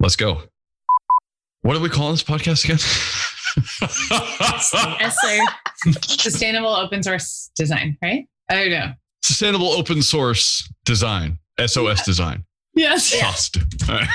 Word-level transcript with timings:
Let's 0.00 0.16
go. 0.16 0.42
What 1.62 1.74
do 1.74 1.80
we 1.80 1.88
call 1.88 2.12
this 2.12 2.22
podcast 2.22 2.64
again? 2.64 2.78
Sustainable 6.22 6.70
open 6.70 7.02
source 7.02 7.50
design, 7.56 7.98
right? 8.00 8.28
Oh 8.50 8.68
no. 8.68 8.92
Sustainable 9.22 9.68
open 9.68 10.02
source 10.02 10.70
design. 10.84 11.38
SOS 11.64 12.04
design. 12.04 12.44
Yes. 12.74 13.18
Cost. 13.20 13.58
All 13.88 13.96
right. 13.96 14.08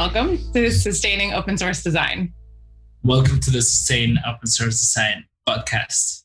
welcome 0.00 0.38
to 0.54 0.70
Sustaining 0.70 1.34
Open 1.34 1.58
Source 1.58 1.82
Design. 1.82 2.32
Welcome 3.02 3.38
to 3.40 3.50
the 3.50 3.60
Sustain 3.60 4.18
Open 4.26 4.46
Source 4.46 4.80
Design 4.80 5.26
podcast. 5.46 6.22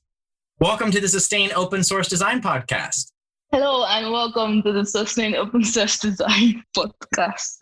Welcome 0.62 0.92
to 0.92 1.02
the 1.02 1.10
Sustain 1.10 1.52
Open 1.54 1.84
Source 1.84 2.08
Design 2.08 2.42
Podcast. 2.42 3.12
Hello 3.52 3.86
and 3.86 4.14
welcome 4.14 4.64
to 4.64 4.72
the 4.72 4.86
Sustain 4.86 5.36
Open 5.36 5.62
Source 5.62 6.00
Design 6.00 6.64
podcast. 6.74 7.58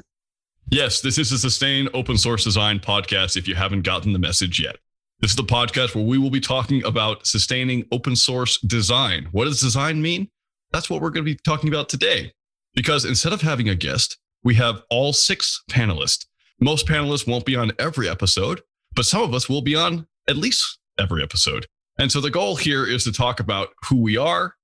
Yes, 0.70 1.02
this 1.02 1.18
is 1.18 1.32
a 1.32 1.40
Sustain 1.40 1.90
Open 1.96 2.16
Source 2.16 2.44
Design 2.44 2.80
podcast 2.80 3.36
if 3.36 3.48
you 3.48 3.56
haven't 3.56 3.82
gotten 3.82 4.14
the 4.14 4.20
message 4.20 4.62
yet. 4.62 4.76
This 5.20 5.32
is 5.32 5.38
the 5.38 5.42
podcast 5.42 5.96
where 5.96 6.06
we 6.06 6.20
will 6.20 6.30
be 6.30 6.40
talking 6.40 6.86
about 6.86 7.26
sustaining 7.26 7.88
open 7.92 8.16
source 8.16 8.60
design. 8.62 9.30
What 9.32 9.46
does 9.46 9.62
design 9.62 10.00
mean? 10.00 10.30
That's 10.72 10.92
what 10.92 11.02
we're 11.02 11.10
going 11.10 11.26
to 11.26 11.32
be 11.34 11.40
talking 11.44 11.70
about 11.70 11.90
today. 11.90 12.34
Because 12.76 13.04
instead 13.04 13.34
of 13.34 13.42
having 13.42 13.68
a 13.68 13.74
guest, 13.74 14.20
we 14.44 14.56
have 14.56 14.84
all 14.90 15.14
six 15.14 15.64
panelists. 15.70 16.26
Most 16.60 16.88
panelists 16.88 17.28
won't 17.28 17.46
be 17.46 17.56
on 17.56 17.72
every 17.80 18.10
episode, 18.10 18.62
but 18.96 19.06
some 19.06 19.22
of 19.22 19.34
us 19.34 19.50
will 19.50 19.62
be 19.62 19.76
on 19.76 20.08
at 20.30 20.38
least 20.38 20.80
every 21.00 21.24
episode. 21.24 21.66
And 22.00 22.12
so 22.12 22.22
the 22.22 22.32
goal 22.32 22.56
here 22.56 22.86
is 22.86 23.04
to 23.04 23.12
talk 23.12 23.40
about 23.40 23.70
who 23.88 24.02
we 24.02 24.18
are, 24.18 24.56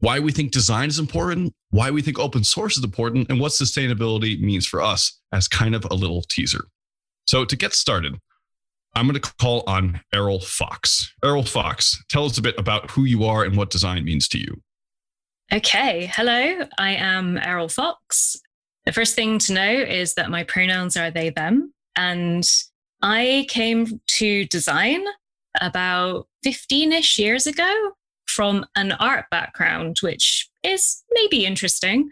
why 0.00 0.18
we 0.20 0.32
think 0.32 0.52
design 0.52 0.88
is 0.88 0.98
important, 0.98 1.54
why 1.70 1.90
we 1.90 2.02
think 2.02 2.18
open 2.18 2.44
source 2.44 2.76
is 2.76 2.84
important, 2.84 3.30
and 3.30 3.40
what 3.40 3.52
sustainability 3.52 4.40
means 4.40 4.66
for 4.66 4.82
us 4.82 5.20
as 5.32 5.48
kind 5.48 5.74
of 5.74 5.86
a 5.90 5.94
little 5.94 6.22
teaser. 6.28 6.64
So 7.26 7.44
to 7.44 7.56
get 7.56 7.72
started, 7.72 8.18
I'm 8.94 9.08
going 9.08 9.20
to 9.20 9.32
call 9.40 9.64
on 9.66 10.00
Eriol 10.12 10.40
Fox. 10.40 11.12
Eriol 11.24 11.44
Fox, 11.44 12.02
tell 12.08 12.26
us 12.26 12.38
a 12.38 12.42
bit 12.42 12.58
about 12.58 12.90
who 12.92 13.04
you 13.04 13.24
are 13.24 13.44
and 13.44 13.56
what 13.56 13.70
design 13.70 14.04
means 14.04 14.28
to 14.28 14.38
you. 14.38 14.62
Okay, 15.52 16.10
hello. 16.14 16.66
I 16.78 16.90
am 16.90 17.38
Eriol 17.38 17.68
Fox. 17.68 18.36
The 18.86 18.92
first 18.92 19.14
thing 19.14 19.38
to 19.40 19.52
know 19.52 19.70
is 19.70 20.14
that 20.14 20.30
my 20.30 20.44
pronouns 20.44 20.96
are 20.96 21.10
they, 21.10 21.30
them. 21.30 21.72
And 21.96 22.46
I 23.02 23.46
came 23.48 24.00
to 24.18 24.44
design 24.46 25.04
about 25.60 26.26
15 26.42 26.92
ish 26.92 27.18
years 27.18 27.46
ago 27.46 27.92
from 28.26 28.66
an 28.76 28.92
art 28.92 29.26
background, 29.30 29.98
which 30.00 30.48
is 30.62 31.02
maybe 31.12 31.46
interesting, 31.46 32.10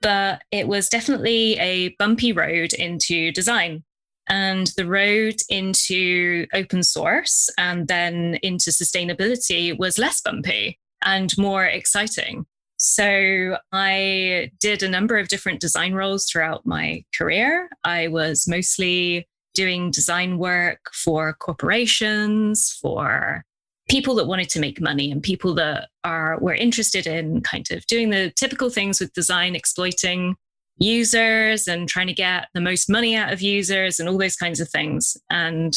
but 0.00 0.42
it 0.50 0.66
was 0.66 0.88
definitely 0.88 1.58
a 1.58 1.90
bumpy 1.98 2.32
road 2.32 2.72
into 2.72 3.30
design. 3.32 3.84
And 4.28 4.68
the 4.76 4.86
road 4.86 5.36
into 5.48 6.46
open 6.52 6.82
source 6.82 7.50
and 7.58 7.88
then 7.88 8.38
into 8.42 8.70
sustainability 8.70 9.76
was 9.78 9.98
less 9.98 10.20
bumpy 10.20 10.78
and 11.04 11.36
more 11.36 11.64
exciting. 11.64 12.46
So 12.84 13.58
I 13.70 14.50
did 14.58 14.82
a 14.82 14.88
number 14.88 15.16
of 15.16 15.28
different 15.28 15.60
design 15.60 15.94
roles 15.94 16.28
throughout 16.28 16.66
my 16.66 17.04
career. 17.16 17.70
I 17.84 18.08
was 18.08 18.48
mostly 18.48 19.28
doing 19.54 19.92
design 19.92 20.36
work 20.36 20.90
for 20.92 21.32
corporations, 21.34 22.76
for 22.82 23.44
people 23.88 24.16
that 24.16 24.26
wanted 24.26 24.48
to 24.48 24.58
make 24.58 24.80
money 24.80 25.12
and 25.12 25.22
people 25.22 25.54
that 25.54 25.90
are 26.02 26.40
were 26.40 26.54
interested 26.54 27.06
in 27.06 27.40
kind 27.42 27.70
of 27.70 27.86
doing 27.86 28.10
the 28.10 28.32
typical 28.34 28.68
things 28.68 28.98
with 28.98 29.12
design, 29.12 29.54
exploiting 29.54 30.34
users 30.76 31.68
and 31.68 31.88
trying 31.88 32.08
to 32.08 32.12
get 32.12 32.48
the 32.52 32.60
most 32.60 32.90
money 32.90 33.14
out 33.14 33.32
of 33.32 33.40
users 33.40 34.00
and 34.00 34.08
all 34.08 34.18
those 34.18 34.36
kinds 34.36 34.58
of 34.58 34.68
things. 34.68 35.16
And 35.30 35.72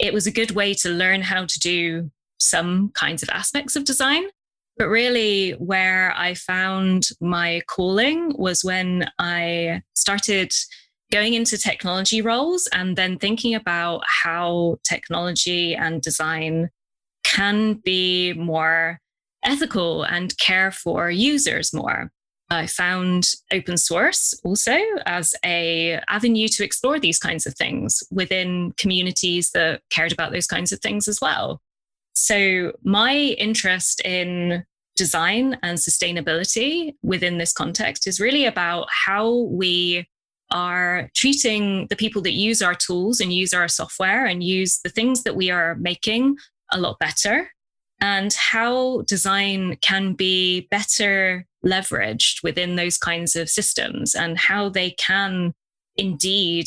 it 0.00 0.12
was 0.12 0.26
a 0.26 0.32
good 0.32 0.50
way 0.50 0.74
to 0.74 0.88
learn 0.88 1.22
how 1.22 1.46
to 1.46 1.58
do 1.60 2.10
some 2.40 2.90
kinds 2.94 3.22
of 3.22 3.28
aspects 3.28 3.76
of 3.76 3.84
design 3.84 4.24
but 4.76 4.88
really, 4.88 5.52
where 5.52 6.12
I 6.16 6.34
found 6.34 7.08
my 7.20 7.62
calling 7.66 8.32
was 8.36 8.64
when 8.64 9.10
I 9.18 9.82
started 9.94 10.52
going 11.10 11.34
into 11.34 11.58
technology 11.58 12.22
roles 12.22 12.68
and 12.72 12.96
then 12.96 13.18
thinking 13.18 13.54
about 13.54 14.02
how 14.22 14.78
technology 14.82 15.74
and 15.74 16.00
design 16.00 16.70
can 17.22 17.74
be 17.74 18.32
more 18.32 18.98
ethical 19.44 20.04
and 20.04 20.36
care 20.38 20.70
for 20.70 21.10
users 21.10 21.74
more. 21.74 22.10
I 22.50 22.66
found 22.66 23.30
open 23.52 23.76
source 23.78 24.34
also 24.44 24.78
as 25.06 25.34
a 25.44 26.00
avenue 26.08 26.48
to 26.48 26.64
explore 26.64 26.98
these 26.98 27.18
kinds 27.18 27.46
of 27.46 27.54
things 27.54 28.02
within 28.10 28.72
communities 28.76 29.50
that 29.52 29.80
cared 29.90 30.12
about 30.12 30.32
those 30.32 30.46
kinds 30.46 30.72
of 30.72 30.80
things 30.80 31.08
as 31.08 31.20
well. 31.20 31.60
So, 32.14 32.72
my 32.82 33.14
interest 33.14 34.00
in 34.04 34.64
design 34.96 35.58
and 35.62 35.78
sustainability 35.78 36.94
within 37.02 37.38
this 37.38 37.52
context 37.52 38.06
is 38.06 38.20
really 38.20 38.44
about 38.44 38.88
how 38.90 39.34
we 39.50 40.06
are 40.50 41.10
treating 41.16 41.86
the 41.88 41.96
people 41.96 42.20
that 42.22 42.32
use 42.32 42.60
our 42.60 42.74
tools 42.74 43.20
and 43.20 43.32
use 43.32 43.54
our 43.54 43.68
software 43.68 44.26
and 44.26 44.44
use 44.44 44.80
the 44.84 44.90
things 44.90 45.22
that 45.22 45.34
we 45.34 45.50
are 45.50 45.76
making 45.76 46.36
a 46.72 46.78
lot 46.78 46.98
better, 46.98 47.50
and 48.00 48.34
how 48.34 49.02
design 49.02 49.76
can 49.80 50.12
be 50.12 50.68
better 50.70 51.46
leveraged 51.64 52.42
within 52.42 52.76
those 52.76 52.98
kinds 52.98 53.36
of 53.36 53.48
systems, 53.48 54.14
and 54.14 54.36
how 54.38 54.68
they 54.68 54.90
can 54.90 55.54
indeed 55.96 56.66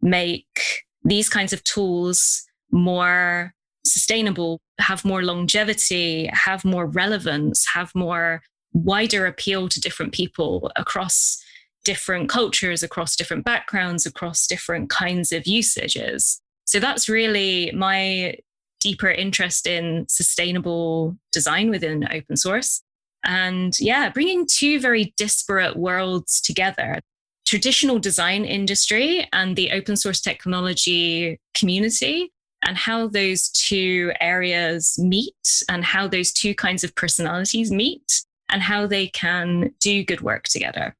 make 0.00 0.82
these 1.02 1.28
kinds 1.28 1.52
of 1.52 1.64
tools 1.64 2.44
more 2.70 3.52
sustainable, 3.86 4.60
have 4.78 5.04
more 5.04 5.22
longevity, 5.22 6.28
have 6.32 6.64
more 6.64 6.86
relevance, 6.86 7.66
have 7.74 7.90
more 7.94 8.42
wider 8.72 9.26
appeal 9.26 9.68
to 9.68 9.80
different 9.80 10.12
people 10.12 10.70
across 10.76 11.42
different 11.84 12.28
cultures, 12.28 12.82
across 12.82 13.14
different 13.14 13.44
backgrounds, 13.44 14.06
across 14.06 14.46
different 14.46 14.90
kinds 14.90 15.32
of 15.32 15.46
usages. 15.46 16.40
So 16.64 16.80
that's 16.80 17.08
really 17.08 17.70
my 17.72 18.36
deeper 18.80 19.10
interest 19.10 19.66
in 19.66 20.06
sustainable 20.08 21.16
design 21.32 21.70
within 21.70 22.08
open 22.10 22.36
source. 22.36 22.82
And 23.24 23.74
yeah, 23.78 24.08
bringing 24.10 24.46
two 24.46 24.80
very 24.80 25.14
disparate 25.16 25.76
worlds 25.76 26.40
together 26.40 27.00
traditional 27.46 27.98
design 27.98 28.44
industry 28.44 29.28
and 29.32 29.54
the 29.54 29.70
open 29.72 29.96
source 29.96 30.20
technology 30.20 31.38
community 31.54 32.32
and 32.64 32.76
how 32.76 33.06
those 33.06 33.48
two 33.48 34.12
areas 34.20 34.98
meet 34.98 35.62
and 35.68 35.84
how 35.84 36.08
those 36.08 36.32
two 36.32 36.54
kinds 36.54 36.82
of 36.82 36.94
personalities 36.94 37.70
meet 37.70 38.24
and 38.48 38.62
how 38.62 38.86
they 38.86 39.08
can 39.08 39.72
do 39.80 40.04
good 40.04 40.20
work 40.20 40.44
together. 40.44 40.94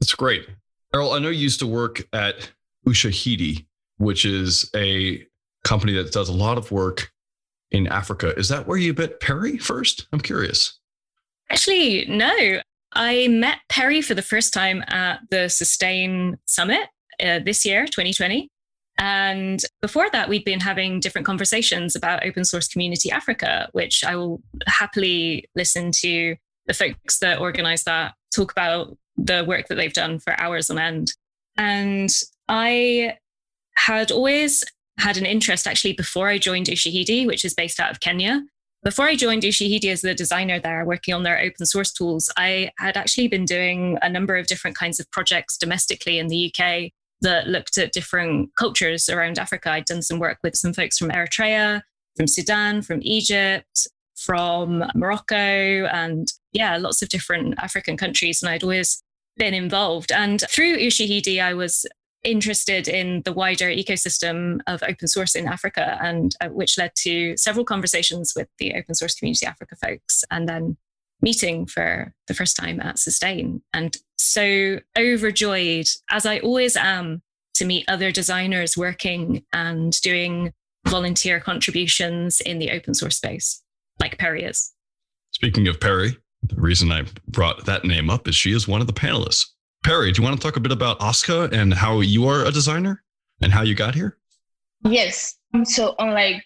That's 0.00 0.14
great. 0.14 0.46
Eriol, 0.94 1.12
I 1.12 1.18
know 1.18 1.28
you 1.28 1.40
used 1.40 1.60
to 1.60 1.66
work 1.66 2.02
at 2.12 2.50
Ushahidi, 2.86 3.66
which 3.98 4.24
is 4.24 4.70
a 4.74 5.26
company 5.64 5.94
that 5.94 6.12
does 6.12 6.28
a 6.28 6.32
lot 6.32 6.58
of 6.58 6.70
work 6.70 7.12
in 7.70 7.86
Africa. 7.86 8.34
Is 8.38 8.48
that 8.48 8.66
where 8.66 8.78
you 8.78 8.94
met 8.94 9.20
Perry 9.20 9.58
first? 9.58 10.06
I'm 10.12 10.20
curious. 10.20 10.78
Actually, 11.50 12.06
no. 12.06 12.60
I 12.92 13.26
met 13.28 13.58
Perry 13.68 14.00
for 14.00 14.14
the 14.14 14.22
first 14.22 14.52
time 14.52 14.84
at 14.88 15.20
the 15.30 15.48
Sustain 15.48 16.38
Summit 16.46 16.88
uh, 17.20 17.40
this 17.40 17.66
year, 17.66 17.86
2020. 17.86 18.48
And 18.98 19.60
before 19.82 20.08
that, 20.10 20.28
we'd 20.28 20.44
been 20.44 20.60
having 20.60 21.00
different 21.00 21.26
conversations 21.26 21.96
about 21.96 22.24
Open 22.24 22.44
Source 22.44 22.68
Community 22.68 23.10
Africa, 23.10 23.68
which 23.72 24.04
I 24.04 24.16
will 24.16 24.40
happily 24.66 25.48
listen 25.56 25.90
to 25.96 26.36
the 26.66 26.74
folks 26.74 27.18
that 27.18 27.40
organize 27.40 27.84
that 27.84 28.14
talk 28.34 28.52
about 28.52 28.96
the 29.16 29.44
work 29.46 29.68
that 29.68 29.76
they've 29.76 29.92
done 29.92 30.18
for 30.18 30.38
hours 30.40 30.70
on 30.70 30.78
end. 30.78 31.12
And 31.56 32.10
I 32.48 33.16
had 33.76 34.10
always 34.10 34.64
had 34.98 35.16
an 35.16 35.26
interest 35.26 35.66
actually 35.66 35.92
before 35.92 36.28
I 36.28 36.38
joined 36.38 36.66
Ushahidi, 36.66 37.26
which 37.26 37.44
is 37.44 37.54
based 37.54 37.80
out 37.80 37.90
of 37.90 38.00
Kenya. 38.00 38.42
Before 38.82 39.06
I 39.06 39.16
joined 39.16 39.42
Ushahidi 39.42 39.86
as 39.86 40.02
the 40.02 40.14
designer 40.14 40.60
there, 40.60 40.84
working 40.84 41.14
on 41.14 41.22
their 41.22 41.40
open 41.40 41.66
source 41.66 41.92
tools, 41.92 42.30
I 42.36 42.70
had 42.78 42.96
actually 42.96 43.28
been 43.28 43.44
doing 43.44 43.98
a 44.02 44.10
number 44.10 44.36
of 44.36 44.46
different 44.46 44.76
kinds 44.76 45.00
of 45.00 45.10
projects 45.10 45.56
domestically 45.56 46.18
in 46.18 46.28
the 46.28 46.52
UK 46.52 46.92
that 47.20 47.46
looked 47.46 47.78
at 47.78 47.92
different 47.92 48.54
cultures 48.56 49.08
around 49.08 49.38
Africa. 49.38 49.70
I'd 49.70 49.86
done 49.86 50.02
some 50.02 50.18
work 50.18 50.38
with 50.42 50.56
some 50.56 50.72
folks 50.72 50.98
from 50.98 51.10
Eritrea, 51.10 51.82
from 52.16 52.26
Sudan, 52.26 52.82
from 52.82 53.00
Egypt, 53.02 53.88
from 54.16 54.84
Morocco, 54.94 55.34
and 55.86 56.28
yeah, 56.52 56.76
lots 56.76 57.02
of 57.02 57.08
different 57.08 57.54
African 57.58 57.96
countries. 57.96 58.42
And 58.42 58.50
I'd 58.50 58.62
always 58.62 59.02
been 59.36 59.54
involved. 59.54 60.12
And 60.12 60.42
through 60.48 60.78
Ushahidi, 60.78 61.42
I 61.42 61.54
was 61.54 61.86
interested 62.22 62.88
in 62.88 63.22
the 63.24 63.32
wider 63.32 63.66
ecosystem 63.68 64.60
of 64.66 64.82
open 64.82 65.08
source 65.08 65.34
in 65.34 65.46
Africa, 65.46 65.98
and 66.00 66.34
uh, 66.40 66.48
which 66.48 66.78
led 66.78 66.92
to 66.96 67.36
several 67.36 67.64
conversations 67.64 68.32
with 68.34 68.48
the 68.58 68.74
Open 68.74 68.94
Source 68.94 69.14
Community 69.14 69.46
Africa 69.46 69.76
folks, 69.76 70.24
and 70.30 70.48
then 70.48 70.76
meeting 71.20 71.66
for 71.66 72.12
the 72.26 72.34
first 72.34 72.56
time 72.56 72.80
at 72.80 72.98
Sustain. 72.98 73.62
And 73.72 73.96
so 74.16 74.80
overjoyed, 74.98 75.86
as 76.10 76.26
I 76.26 76.38
always 76.40 76.76
am, 76.76 77.22
to 77.54 77.64
meet 77.64 77.88
other 77.88 78.10
designers 78.10 78.76
working 78.76 79.44
and 79.52 79.92
doing 80.00 80.52
volunteer 80.86 81.40
contributions 81.40 82.40
in 82.40 82.58
the 82.58 82.70
open 82.70 82.94
source 82.94 83.16
space, 83.16 83.62
like 84.00 84.18
Perry 84.18 84.44
is. 84.44 84.72
Speaking 85.30 85.68
of 85.68 85.80
Perry, 85.80 86.16
the 86.42 86.56
reason 86.56 86.92
I 86.92 87.04
brought 87.28 87.64
that 87.66 87.84
name 87.84 88.10
up 88.10 88.28
is 88.28 88.34
she 88.34 88.52
is 88.52 88.68
one 88.68 88.80
of 88.80 88.86
the 88.86 88.92
panelists. 88.92 89.46
Perry, 89.82 90.12
do 90.12 90.20
you 90.20 90.28
want 90.28 90.40
to 90.40 90.46
talk 90.46 90.56
a 90.56 90.60
bit 90.60 90.72
about 90.72 90.98
OSCA 91.00 91.52
and 91.52 91.72
how 91.72 92.00
you 92.00 92.26
are 92.26 92.44
a 92.44 92.50
designer 92.50 93.02
and 93.40 93.52
how 93.52 93.62
you 93.62 93.74
got 93.74 93.94
here? 93.94 94.18
Yes. 94.82 95.36
So 95.64 95.94
unlike 95.98 96.42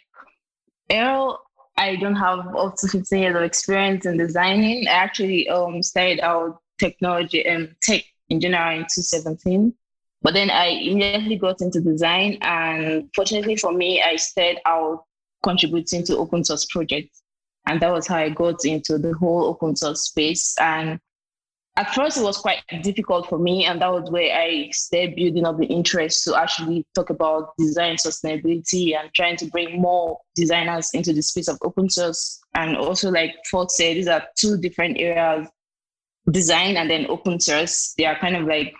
Eriol, 0.90 1.38
I 1.78 1.94
don't 1.94 2.16
have 2.16 2.40
up 2.56 2.74
to 2.78 2.88
15 2.88 3.18
years 3.18 3.36
of 3.36 3.42
experience 3.42 4.04
in 4.04 4.18
designing. 4.18 4.88
I 4.88 4.92
actually 4.92 5.48
um, 5.48 5.80
started 5.80 6.18
out 6.20 6.60
technology 6.78 7.46
and 7.46 7.74
tech 7.80 8.02
in 8.28 8.40
general 8.40 8.72
in 8.72 8.82
2017. 8.82 9.72
But 10.20 10.34
then 10.34 10.50
I 10.50 10.66
immediately 10.66 11.36
got 11.36 11.60
into 11.60 11.80
design. 11.80 12.38
And 12.42 13.08
fortunately 13.14 13.54
for 13.54 13.72
me, 13.72 14.02
I 14.02 14.16
started 14.16 14.58
out 14.66 15.04
contributing 15.44 16.04
to 16.06 16.16
open 16.16 16.44
source 16.44 16.64
projects. 16.64 17.22
And 17.68 17.80
that 17.80 17.92
was 17.92 18.08
how 18.08 18.16
I 18.16 18.30
got 18.30 18.64
into 18.64 18.98
the 18.98 19.14
whole 19.14 19.44
open 19.44 19.76
source 19.76 20.02
space. 20.02 20.56
And 20.60 20.98
at 21.78 21.94
first, 21.94 22.18
it 22.18 22.22
was 22.22 22.38
quite 22.38 22.60
difficult 22.82 23.28
for 23.28 23.38
me. 23.38 23.64
And 23.64 23.80
that 23.80 23.92
was 23.92 24.10
where 24.10 24.36
I 24.36 24.68
started 24.72 25.14
building 25.14 25.46
up 25.46 25.58
the 25.58 25.66
interest 25.66 26.24
to 26.24 26.34
actually 26.34 26.84
talk 26.94 27.10
about 27.10 27.52
design 27.56 27.96
sustainability 27.96 28.98
and 28.98 29.08
trying 29.14 29.36
to 29.36 29.46
bring 29.46 29.80
more 29.80 30.18
designers 30.34 30.90
into 30.92 31.12
the 31.12 31.22
space 31.22 31.46
of 31.46 31.56
open 31.62 31.88
source. 31.88 32.40
And 32.56 32.76
also, 32.76 33.10
like 33.12 33.36
Fox 33.48 33.76
said, 33.76 33.96
these 33.96 34.08
are 34.08 34.24
two 34.36 34.58
different 34.58 34.98
areas 34.98 35.48
design 36.30 36.76
and 36.76 36.90
then 36.90 37.06
open 37.08 37.38
source. 37.38 37.94
They 37.96 38.06
are 38.06 38.18
kind 38.18 38.36
of 38.36 38.46
like 38.46 38.74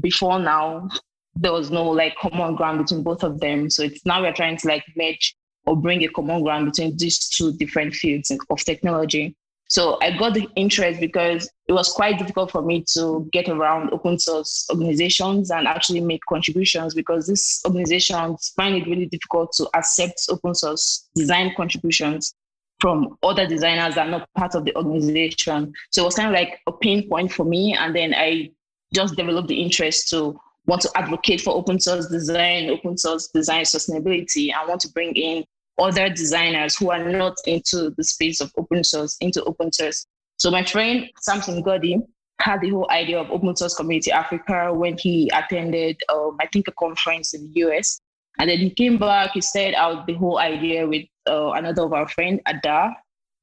before 0.00 0.38
now, 0.38 0.88
there 1.34 1.52
was 1.52 1.72
no 1.72 1.84
like 1.84 2.14
common 2.16 2.54
ground 2.54 2.78
between 2.78 3.02
both 3.02 3.24
of 3.24 3.40
them. 3.40 3.68
So 3.68 3.82
it's 3.82 4.06
now 4.06 4.22
we're 4.22 4.32
trying 4.32 4.56
to 4.58 4.68
like 4.68 4.84
merge 4.96 5.34
or 5.66 5.76
bring 5.76 6.04
a 6.04 6.08
common 6.08 6.44
ground 6.44 6.66
between 6.66 6.96
these 6.96 7.28
two 7.28 7.52
different 7.54 7.94
fields 7.94 8.30
of 8.30 8.64
technology. 8.64 9.34
So 9.74 9.98
I 10.00 10.16
got 10.16 10.34
the 10.34 10.48
interest 10.54 11.00
because 11.00 11.50
it 11.66 11.72
was 11.72 11.90
quite 11.90 12.16
difficult 12.16 12.52
for 12.52 12.62
me 12.62 12.84
to 12.92 13.28
get 13.32 13.48
around 13.48 13.92
open 13.92 14.20
source 14.20 14.68
organizations 14.70 15.50
and 15.50 15.66
actually 15.66 16.00
make 16.00 16.20
contributions 16.28 16.94
because 16.94 17.26
these 17.26 17.60
organizations 17.66 18.52
find 18.54 18.76
it 18.76 18.86
really 18.86 19.06
difficult 19.06 19.50
to 19.54 19.68
accept 19.74 20.26
open 20.30 20.54
source 20.54 21.08
design 21.16 21.52
contributions 21.56 22.36
from 22.78 23.18
other 23.24 23.48
designers 23.48 23.96
that 23.96 24.06
are 24.06 24.10
not 24.10 24.28
part 24.38 24.54
of 24.54 24.64
the 24.64 24.76
organization. 24.76 25.72
So 25.90 26.02
it 26.02 26.04
was 26.04 26.14
kind 26.14 26.28
of 26.28 26.34
like 26.34 26.60
a 26.68 26.72
pain 26.72 27.08
point 27.08 27.32
for 27.32 27.44
me. 27.44 27.74
And 27.74 27.96
then 27.96 28.14
I 28.14 28.52
just 28.94 29.16
developed 29.16 29.48
the 29.48 29.60
interest 29.60 30.08
to 30.10 30.38
want 30.66 30.82
to 30.82 30.90
advocate 30.94 31.40
for 31.40 31.52
open 31.52 31.80
source 31.80 32.06
design, 32.06 32.70
open 32.70 32.96
source 32.96 33.26
design 33.34 33.64
sustainability, 33.64 34.54
and 34.54 34.68
want 34.68 34.82
to 34.82 34.92
bring 34.92 35.16
in 35.16 35.44
other 35.78 36.08
designers 36.08 36.76
who 36.76 36.90
are 36.90 37.04
not 37.04 37.36
into 37.46 37.90
the 37.96 38.04
space 38.04 38.40
of 38.40 38.52
open 38.56 38.84
source 38.84 39.16
into 39.20 39.42
open 39.44 39.72
source. 39.72 40.06
So 40.36 40.50
my 40.50 40.64
friend 40.64 41.08
Samson 41.20 41.62
Goddy 41.62 41.98
had 42.40 42.60
the 42.60 42.70
whole 42.70 42.90
idea 42.90 43.20
of 43.20 43.30
open 43.30 43.56
source 43.56 43.74
community 43.74 44.10
Africa 44.10 44.72
when 44.72 44.96
he 44.98 45.30
attended, 45.34 46.00
um, 46.12 46.36
I 46.40 46.46
think, 46.52 46.68
a 46.68 46.72
conference 46.72 47.34
in 47.34 47.52
the 47.52 47.60
US. 47.66 48.00
And 48.38 48.50
then 48.50 48.58
he 48.58 48.70
came 48.70 48.98
back, 48.98 49.30
he 49.34 49.40
said 49.40 49.74
out 49.74 50.06
the 50.06 50.14
whole 50.14 50.38
idea 50.38 50.86
with 50.86 51.04
uh, 51.28 51.52
another 51.52 51.82
of 51.82 51.92
our 51.92 52.08
friend, 52.08 52.40
Ada. 52.48 52.94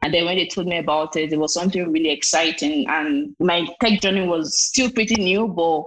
And 0.04 0.14
then 0.14 0.26
when 0.26 0.36
they 0.36 0.48
told 0.48 0.68
me 0.68 0.78
about 0.78 1.16
it, 1.16 1.32
it 1.32 1.40
was 1.40 1.54
something 1.54 1.92
really 1.92 2.10
exciting. 2.10 2.88
And 2.90 3.36
my 3.40 3.68
tech 3.82 4.02
journey 4.02 4.28
was 4.28 4.60
still 4.60 4.92
pretty 4.92 5.16
new, 5.16 5.48
but 5.48 5.84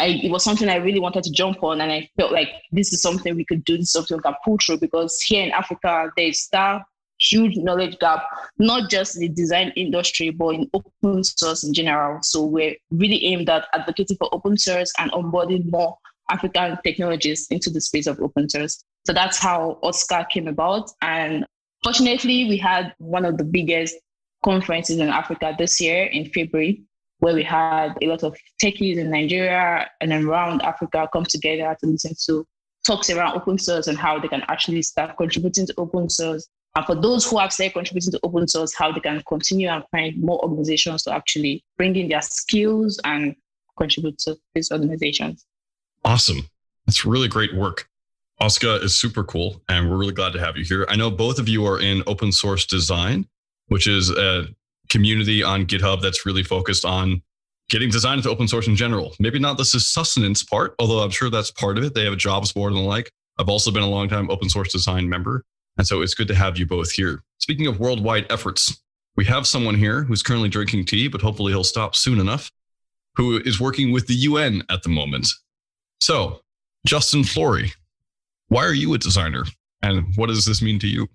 I, 0.00 0.18
it 0.22 0.30
was 0.30 0.42
something 0.42 0.68
I 0.68 0.76
really 0.76 0.98
wanted 0.98 1.24
to 1.24 1.30
jump 1.30 1.62
on. 1.62 1.80
And 1.82 1.92
I 1.92 2.08
felt 2.16 2.32
like 2.32 2.48
this 2.72 2.92
is 2.92 3.02
something 3.02 3.36
we 3.36 3.44
could 3.44 3.64
do, 3.64 3.76
this 3.76 3.88
is 3.88 3.92
something 3.92 4.16
we 4.16 4.22
can 4.22 4.34
pull 4.44 4.56
through 4.64 4.78
because 4.78 5.20
here 5.20 5.44
in 5.44 5.52
Africa, 5.52 6.10
there's 6.16 6.48
that 6.52 6.82
huge 7.18 7.56
knowledge 7.56 7.98
gap, 7.98 8.24
not 8.58 8.88
just 8.90 9.16
in 9.16 9.20
the 9.20 9.28
design 9.28 9.72
industry, 9.76 10.30
but 10.30 10.54
in 10.54 10.70
open 10.72 11.22
source 11.22 11.64
in 11.64 11.74
general. 11.74 12.22
So 12.22 12.42
we're 12.44 12.76
really 12.90 13.26
aimed 13.26 13.50
at 13.50 13.66
advocating 13.74 14.16
for 14.16 14.34
open 14.34 14.56
source 14.56 14.90
and 14.98 15.12
onboarding 15.12 15.70
more 15.70 15.98
African 16.30 16.78
technologies 16.82 17.46
into 17.50 17.68
the 17.68 17.80
space 17.80 18.06
of 18.06 18.20
open 18.20 18.48
source. 18.48 18.82
So 19.06 19.12
that's 19.12 19.38
how 19.38 19.78
OSCA 19.82 20.30
came 20.30 20.48
about. 20.48 20.90
And 21.02 21.44
fortunately, 21.84 22.48
we 22.48 22.56
had 22.56 22.94
one 22.98 23.26
of 23.26 23.36
the 23.36 23.44
biggest 23.44 23.96
conferences 24.42 24.98
in 24.98 25.08
Africa 25.08 25.54
this 25.58 25.78
year 25.78 26.04
in 26.04 26.24
February 26.30 26.82
where 27.20 27.34
we 27.34 27.42
had 27.42 27.94
a 28.02 28.06
lot 28.06 28.22
of 28.22 28.36
techies 28.62 28.96
in 28.96 29.10
Nigeria 29.10 29.88
and 30.00 30.12
around 30.12 30.62
Africa 30.62 31.08
come 31.12 31.24
together 31.24 31.76
to 31.80 31.86
listen 31.86 32.14
to 32.26 32.46
talks 32.84 33.10
around 33.10 33.36
open 33.36 33.58
source 33.58 33.86
and 33.86 33.98
how 33.98 34.18
they 34.18 34.28
can 34.28 34.42
actually 34.48 34.82
start 34.82 35.16
contributing 35.16 35.66
to 35.66 35.74
open 35.78 36.08
source. 36.08 36.48
And 36.76 36.86
for 36.86 36.94
those 36.94 37.28
who 37.28 37.38
have 37.38 37.52
started 37.52 37.74
contributing 37.74 38.12
to 38.12 38.20
open 38.22 38.48
source, 38.48 38.74
how 38.74 38.92
they 38.92 39.00
can 39.00 39.22
continue 39.28 39.68
and 39.68 39.84
find 39.90 40.20
more 40.20 40.42
organizations 40.42 41.02
to 41.04 41.12
actually 41.12 41.64
bring 41.76 41.94
in 41.96 42.08
their 42.08 42.22
skills 42.22 42.98
and 43.04 43.34
contribute 43.76 44.18
to 44.18 44.36
these 44.54 44.70
organizations. 44.72 45.44
Awesome. 46.04 46.48
That's 46.86 47.04
really 47.04 47.28
great 47.28 47.54
work. 47.54 47.86
OSCA 48.40 48.82
is 48.82 48.96
super 48.96 49.22
cool, 49.22 49.60
and 49.68 49.90
we're 49.90 49.98
really 49.98 50.14
glad 50.14 50.32
to 50.32 50.40
have 50.40 50.56
you 50.56 50.64
here. 50.64 50.86
I 50.88 50.96
know 50.96 51.10
both 51.10 51.38
of 51.38 51.48
you 51.48 51.66
are 51.66 51.78
in 51.78 52.02
open 52.06 52.32
source 52.32 52.64
design, 52.64 53.28
which 53.66 53.86
is 53.86 54.08
a 54.10 54.46
community 54.90 55.42
on 55.42 55.66
GitHub 55.66 56.02
that's 56.02 56.26
really 56.26 56.42
focused 56.42 56.84
on 56.84 57.22
getting 57.70 57.90
design 57.90 58.18
into 58.18 58.28
open 58.28 58.48
source 58.48 58.66
in 58.66 58.76
general. 58.76 59.14
Maybe 59.20 59.38
not 59.38 59.56
the 59.56 59.64
sustenance 59.64 60.42
part, 60.42 60.74
although 60.78 61.00
I'm 61.00 61.10
sure 61.10 61.30
that's 61.30 61.50
part 61.50 61.78
of 61.78 61.84
it. 61.84 61.94
They 61.94 62.04
have 62.04 62.12
a 62.12 62.16
jobs 62.16 62.52
board 62.52 62.72
and 62.72 62.82
the 62.82 62.86
like. 62.86 63.10
I've 63.38 63.48
also 63.48 63.70
been 63.70 63.84
a 63.84 63.88
long 63.88 64.08
time 64.08 64.30
open 64.30 64.50
source 64.50 64.72
design 64.72 65.08
member. 65.08 65.44
And 65.78 65.86
so 65.86 66.02
it's 66.02 66.14
good 66.14 66.28
to 66.28 66.34
have 66.34 66.58
you 66.58 66.66
both 66.66 66.90
here. 66.90 67.22
Speaking 67.38 67.66
of 67.66 67.80
worldwide 67.80 68.30
efforts, 68.30 68.82
we 69.16 69.24
have 69.26 69.46
someone 69.46 69.76
here 69.76 70.02
who's 70.02 70.22
currently 70.22 70.48
drinking 70.48 70.84
tea, 70.84 71.08
but 71.08 71.22
hopefully 71.22 71.52
he'll 71.52 71.64
stop 71.64 71.94
soon 71.94 72.18
enough, 72.18 72.50
who 73.14 73.38
is 73.38 73.60
working 73.60 73.92
with 73.92 74.06
the 74.06 74.14
UN 74.14 74.62
at 74.68 74.82
the 74.82 74.88
moment. 74.88 75.28
So, 76.00 76.40
Justin 76.86 77.24
Flory, 77.24 77.72
why 78.48 78.64
are 78.64 78.74
you 78.74 78.92
a 78.94 78.98
designer? 78.98 79.44
And 79.82 80.06
what 80.16 80.26
does 80.26 80.44
this 80.44 80.60
mean 80.60 80.78
to 80.80 80.88
you? 80.88 81.08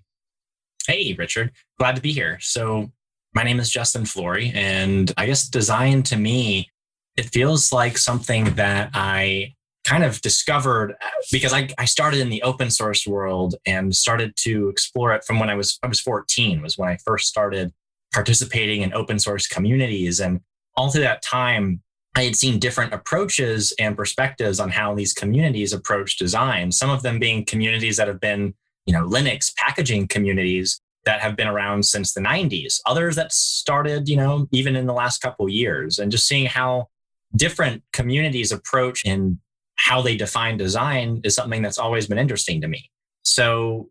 Hey, 0.86 1.14
Richard. 1.18 1.52
Glad 1.78 1.96
to 1.96 2.02
be 2.02 2.12
here. 2.12 2.38
So, 2.40 2.90
my 3.36 3.42
name 3.42 3.60
is 3.60 3.68
Justin 3.68 4.06
Flory, 4.06 4.50
and 4.54 5.12
I 5.18 5.26
guess 5.26 5.46
design 5.46 6.02
to 6.04 6.16
me, 6.16 6.70
it 7.18 7.26
feels 7.26 7.70
like 7.70 7.98
something 7.98 8.44
that 8.54 8.92
I 8.94 9.52
kind 9.84 10.04
of 10.04 10.22
discovered 10.22 10.92
uh, 10.92 11.10
because 11.30 11.52
I, 11.52 11.68
I 11.76 11.84
started 11.84 12.20
in 12.20 12.30
the 12.30 12.42
open 12.42 12.70
source 12.70 13.06
world 13.06 13.54
and 13.66 13.94
started 13.94 14.32
to 14.38 14.70
explore 14.70 15.12
it 15.12 15.22
from 15.22 15.38
when 15.38 15.50
I 15.50 15.54
was 15.54 15.78
I 15.82 15.86
was 15.86 16.00
14 16.00 16.62
was 16.62 16.78
when 16.78 16.88
I 16.88 16.96
first 17.04 17.28
started 17.28 17.74
participating 18.10 18.80
in 18.80 18.94
open 18.94 19.18
source 19.18 19.46
communities. 19.46 20.18
And 20.18 20.40
all 20.74 20.90
through 20.90 21.02
that 21.02 21.22
time 21.22 21.82
I 22.14 22.22
had 22.22 22.36
seen 22.36 22.58
different 22.58 22.94
approaches 22.94 23.74
and 23.78 23.98
perspectives 23.98 24.60
on 24.60 24.70
how 24.70 24.94
these 24.94 25.12
communities 25.12 25.74
approach 25.74 26.16
design 26.16 26.72
some 26.72 26.88
of 26.88 27.02
them 27.02 27.18
being 27.18 27.44
communities 27.44 27.98
that 27.98 28.08
have 28.08 28.20
been 28.20 28.54
you 28.86 28.94
know 28.94 29.06
Linux 29.06 29.54
packaging 29.56 30.08
communities 30.08 30.80
that 31.06 31.20
have 31.20 31.36
been 31.36 31.48
around 31.48 31.84
since 31.84 32.12
the 32.12 32.20
90s 32.20 32.80
others 32.84 33.16
that 33.16 33.32
started 33.32 34.08
you 34.08 34.16
know 34.16 34.46
even 34.52 34.76
in 34.76 34.86
the 34.86 34.92
last 34.92 35.22
couple 35.22 35.48
years 35.48 35.98
and 35.98 36.12
just 36.12 36.28
seeing 36.28 36.46
how 36.46 36.86
different 37.34 37.82
communities 37.92 38.52
approach 38.52 39.02
and 39.06 39.38
how 39.76 40.02
they 40.02 40.16
define 40.16 40.56
design 40.56 41.20
is 41.24 41.34
something 41.34 41.62
that's 41.62 41.78
always 41.78 42.06
been 42.06 42.18
interesting 42.18 42.60
to 42.60 42.68
me 42.68 42.90
so 43.22 43.88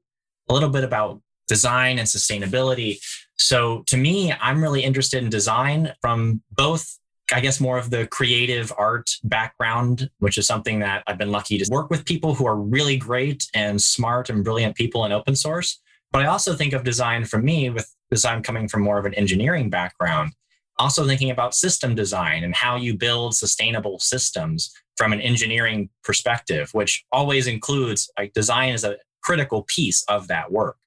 a 0.50 0.54
little 0.54 0.70
bit 0.70 0.84
about 0.84 1.20
design 1.48 1.98
and 1.98 2.08
sustainability 2.08 2.98
so 3.38 3.84
to 3.88 3.98
me 3.98 4.32
i'm 4.42 4.62
really 4.62 4.84
interested 4.84 5.24
in 5.24 5.30
design 5.30 5.92
from 6.02 6.42
both 6.52 7.00
I 7.34 7.40
guess 7.40 7.60
more 7.60 7.78
of 7.78 7.90
the 7.90 8.06
creative 8.08 8.72
art 8.78 9.10
background, 9.24 10.10
which 10.20 10.38
is 10.38 10.46
something 10.46 10.80
that 10.80 11.04
I've 11.08 11.18
been 11.18 11.32
lucky 11.32 11.58
to 11.58 11.68
work 11.72 11.90
with 11.90 12.06
people 12.06 12.36
who 12.36 12.46
are 12.46 12.56
really 12.56 12.98
great 12.98 13.48
and 13.56 13.82
smart 13.82 14.30
and 14.30 14.44
brilliant 14.44 14.76
people 14.76 15.06
in 15.06 15.12
open 15.12 15.36
source. 15.36 15.82
But 16.16 16.24
I 16.24 16.28
also 16.28 16.56
think 16.56 16.72
of 16.72 16.86
design 16.86 17.26
for 17.26 17.40
me 17.40 17.70
with 17.70 17.94
design 18.10 18.42
coming 18.42 18.70
from 18.70 18.84
more 18.84 18.98
of 18.98 19.04
an 19.04 19.14
engineering 19.16 19.70
background, 19.70 20.32
also 20.80 21.06
thinking 21.06 21.30
about 21.30 21.54
system 21.54 21.94
design 21.94 22.46
and 22.46 22.56
how 22.56 22.78
you 22.78 22.98
build 22.98 23.36
sustainable 23.36 24.00
systems 24.00 24.72
from 24.96 25.12
an 25.12 25.20
engineering 25.20 25.90
perspective, 26.06 26.70
which 26.72 27.04
always 27.12 27.48
includes 27.48 28.10
like 28.18 28.32
design 28.32 28.70
is 28.70 28.86
a 28.86 28.96
critical 29.24 29.64
piece 29.64 30.06
of 30.08 30.30
that 30.30 30.54
work. 30.54 30.78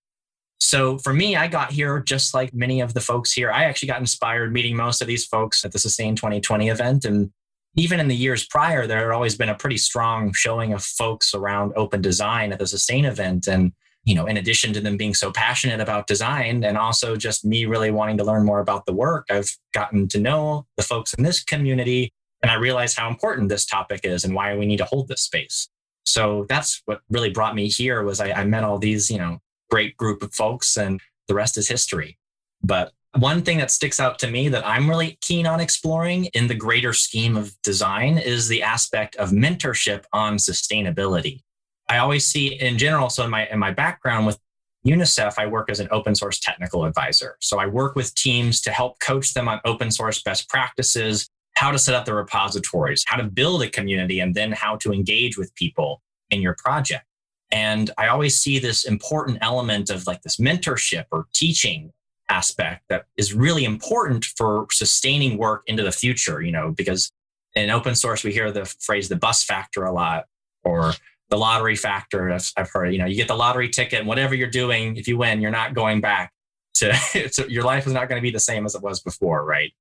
So 0.61 0.97
for 0.97 1.13
me, 1.13 1.37
I 1.37 1.47
got 1.47 1.73
here 1.73 2.01
just 2.01 2.33
like 2.33 2.55
many 2.55 2.81
of 2.81 2.95
the 2.95 3.03
folks 3.03 3.31
here. 3.31 3.53
I 3.53 3.65
actually 3.65 3.89
got 3.89 4.01
inspired 4.01 4.51
meeting 4.55 4.77
most 4.77 5.03
of 5.03 5.09
these 5.09 5.27
folks 5.27 5.63
at 5.63 5.73
the 5.73 5.79
Sustain 5.79 6.17
2020 6.17 6.71
event 6.71 7.05
and 7.05 7.31
even 7.77 8.01
in 8.01 8.09
the 8.09 8.17
years 8.17 8.47
prior, 8.47 8.87
there 8.87 9.01
had 9.01 9.15
always 9.15 9.37
been 9.37 9.51
a 9.51 9.55
pretty 9.55 9.77
strong 9.77 10.33
showing 10.33 10.73
of 10.73 10.83
folks 10.83 11.35
around 11.35 11.75
open 11.77 12.01
design 12.01 12.51
at 12.51 12.59
the 12.59 12.67
Sustain 12.67 13.05
event. 13.05 13.47
And, 13.47 13.73
you 14.05 14.15
know, 14.15 14.27
in 14.27 14.37
addition 14.37 14.73
to 14.73 14.81
them 14.81 14.97
being 14.97 15.15
so 15.15 15.31
passionate 15.31 15.81
about 15.81 16.07
design 16.07 16.65
and 16.65 16.79
also 16.79 17.17
just 17.17 17.45
me 17.45 17.67
really 17.67 17.91
wanting 17.91 18.17
to 18.19 18.25
learn 18.25 18.45
more 18.45 18.61
about 18.61 18.87
the 18.87 18.93
work, 18.93 19.27
I've 19.31 19.55
gotten 19.75 20.09
to 20.09 20.19
know 20.19 20.67
the 20.77 20.83
folks 20.83 21.15
in 21.15 21.25
this 21.25 21.43
community. 21.43 22.13
And 22.43 22.51
I 22.51 22.55
realize 22.55 22.95
how 22.95 23.09
important 23.09 23.49
this 23.49 23.67
topic 23.67 24.01
is 24.05 24.25
and 24.25 24.35
why 24.35 24.57
we 24.57 24.67
need 24.67 24.77
to 24.79 24.85
hold 24.85 25.09
this 25.09 25.23
space. 25.23 25.69
So 26.07 26.47
that's 26.49 26.81
what 26.87 27.01
really 27.11 27.31
brought 27.31 27.55
me 27.55 27.69
here 27.69 28.03
was 28.03 28.21
I, 28.21 28.31
I 28.33 28.45
met 28.45 28.65
all 28.65 28.79
these, 28.79 29.11
you 29.11 29.19
know, 29.19 29.41
great 29.71 29.97
group 29.97 30.23
of 30.23 30.33
folks 30.33 30.77
and 30.77 31.01
the 31.27 31.35
rest 31.35 31.59
is 31.59 31.69
history. 31.69 32.17
But 32.63 32.93
one 33.19 33.43
thing 33.43 33.59
that 33.59 33.71
sticks 33.71 34.01
out 34.01 34.19
to 34.21 34.31
me 34.31 34.49
that 34.49 34.67
I'm 34.67 34.89
really 34.89 35.19
keen 35.21 35.47
on 35.47 35.61
exploring 35.61 36.27
in 36.27 36.47
the 36.47 36.55
greater 36.55 36.93
scheme 36.93 37.37
of 37.37 37.55
design 37.63 38.19
is 38.19 38.49
the 38.49 38.63
aspect 38.63 39.17
of 39.17 39.31
mentorship 39.31 40.05
on 40.13 40.37
sustainability. 40.37 41.41
I 41.89 41.99
always 41.99 42.27
see 42.27 42.55
in 42.61 42.79
general, 42.79 43.09
so 43.11 43.25
in 43.25 43.31
my 43.31 43.47
in 43.49 43.59
my 43.59 43.73
background 43.73 44.27
with 44.27 44.39
UNICEF, 44.87 45.35
I 45.39 45.47
work 45.47 45.71
as 45.71 45.81
an 45.81 45.89
open 45.91 46.15
source 46.15 46.39
technical 46.39 46.85
advisor. 46.85 47.37
So 47.41 47.59
I 47.59 47.67
work 47.67 47.97
with 47.97 48.15
teams 48.15 48.61
to 48.63 48.71
help 48.71 49.01
coach 49.01 49.35
them 49.35 49.49
on 49.49 49.61
open 49.65 49.91
source 49.91 50.23
best 50.23 50.49
practices, 50.49 51.29
how 51.57 51.71
to 51.71 51.79
set 51.79 51.95
up 51.95 52.05
the 52.05 52.15
repositories, 52.15 53.05
how 53.07 53.17
to 53.17 53.25
build 53.25 53.63
a 53.63 53.69
community, 53.69 54.21
and 54.21 54.35
then 54.35 54.53
how 54.53 54.77
to 54.77 54.93
engage 54.93 55.37
with 55.37 55.55
people 55.57 56.03
in 56.31 56.41
your 56.41 56.55
project. 56.55 57.05
And 57.51 57.91
I 57.99 58.09
always 58.09 58.39
see 58.39 58.59
this 58.59 58.85
important 58.85 59.39
element 59.41 59.91
of 59.91 60.07
like 60.07 60.23
this 60.23 60.37
mentorship 60.37 61.07
or 61.11 61.27
teaching 61.35 61.93
aspect 62.29 62.85
that 62.91 63.07
is 63.17 63.33
really 63.33 63.65
important 63.65 64.25
for 64.37 64.67
sustaining 64.71 65.39
work 65.39 65.63
into 65.67 65.83
the 65.83 65.93
future, 65.93 66.43
you 66.43 66.53
know, 66.53 66.73
because 66.77 67.11
in 67.55 67.71
open 67.71 67.95
source, 67.95 68.23
we 68.23 68.33
hear 68.33 68.53
the 68.53 68.67
phrase 68.81 69.09
the 69.09 69.17
bus 69.17 69.43
factor 69.43 69.85
a 69.85 69.93
lot 69.93 70.27
or 70.63 70.93
the 71.31 71.37
lottery 71.37 71.77
factor. 71.77 72.31
I've, 72.31 72.51
I've 72.57 72.71
heard, 72.71 72.93
you 72.93 72.99
know, 72.99 73.07
you 73.07 73.17
get 73.17 73.29
the 73.29 73.37
lottery 73.37 73.69
ticket 73.69 74.01
and 74.01 74.09
whatever 74.09 74.35
you're 74.35 74.51
doing, 74.51 74.97
if 74.97 75.07
you 75.07 75.19
win, 75.19 75.41
you're 75.41 75.51
not 75.51 75.75
going 75.75 76.01
back 76.01 76.33
to, 76.75 76.93
to 77.35 77.51
your 77.51 77.65
life 77.65 77.87
is 77.87 77.93
not 77.93 78.09
going 78.09 78.21
to 78.21 78.23
be 78.23 78.31
the 78.31 78.41
same 78.41 78.65
as 78.65 78.75
it 78.75 78.83
was 78.83 79.01
before, 79.01 79.45
right? 79.45 79.73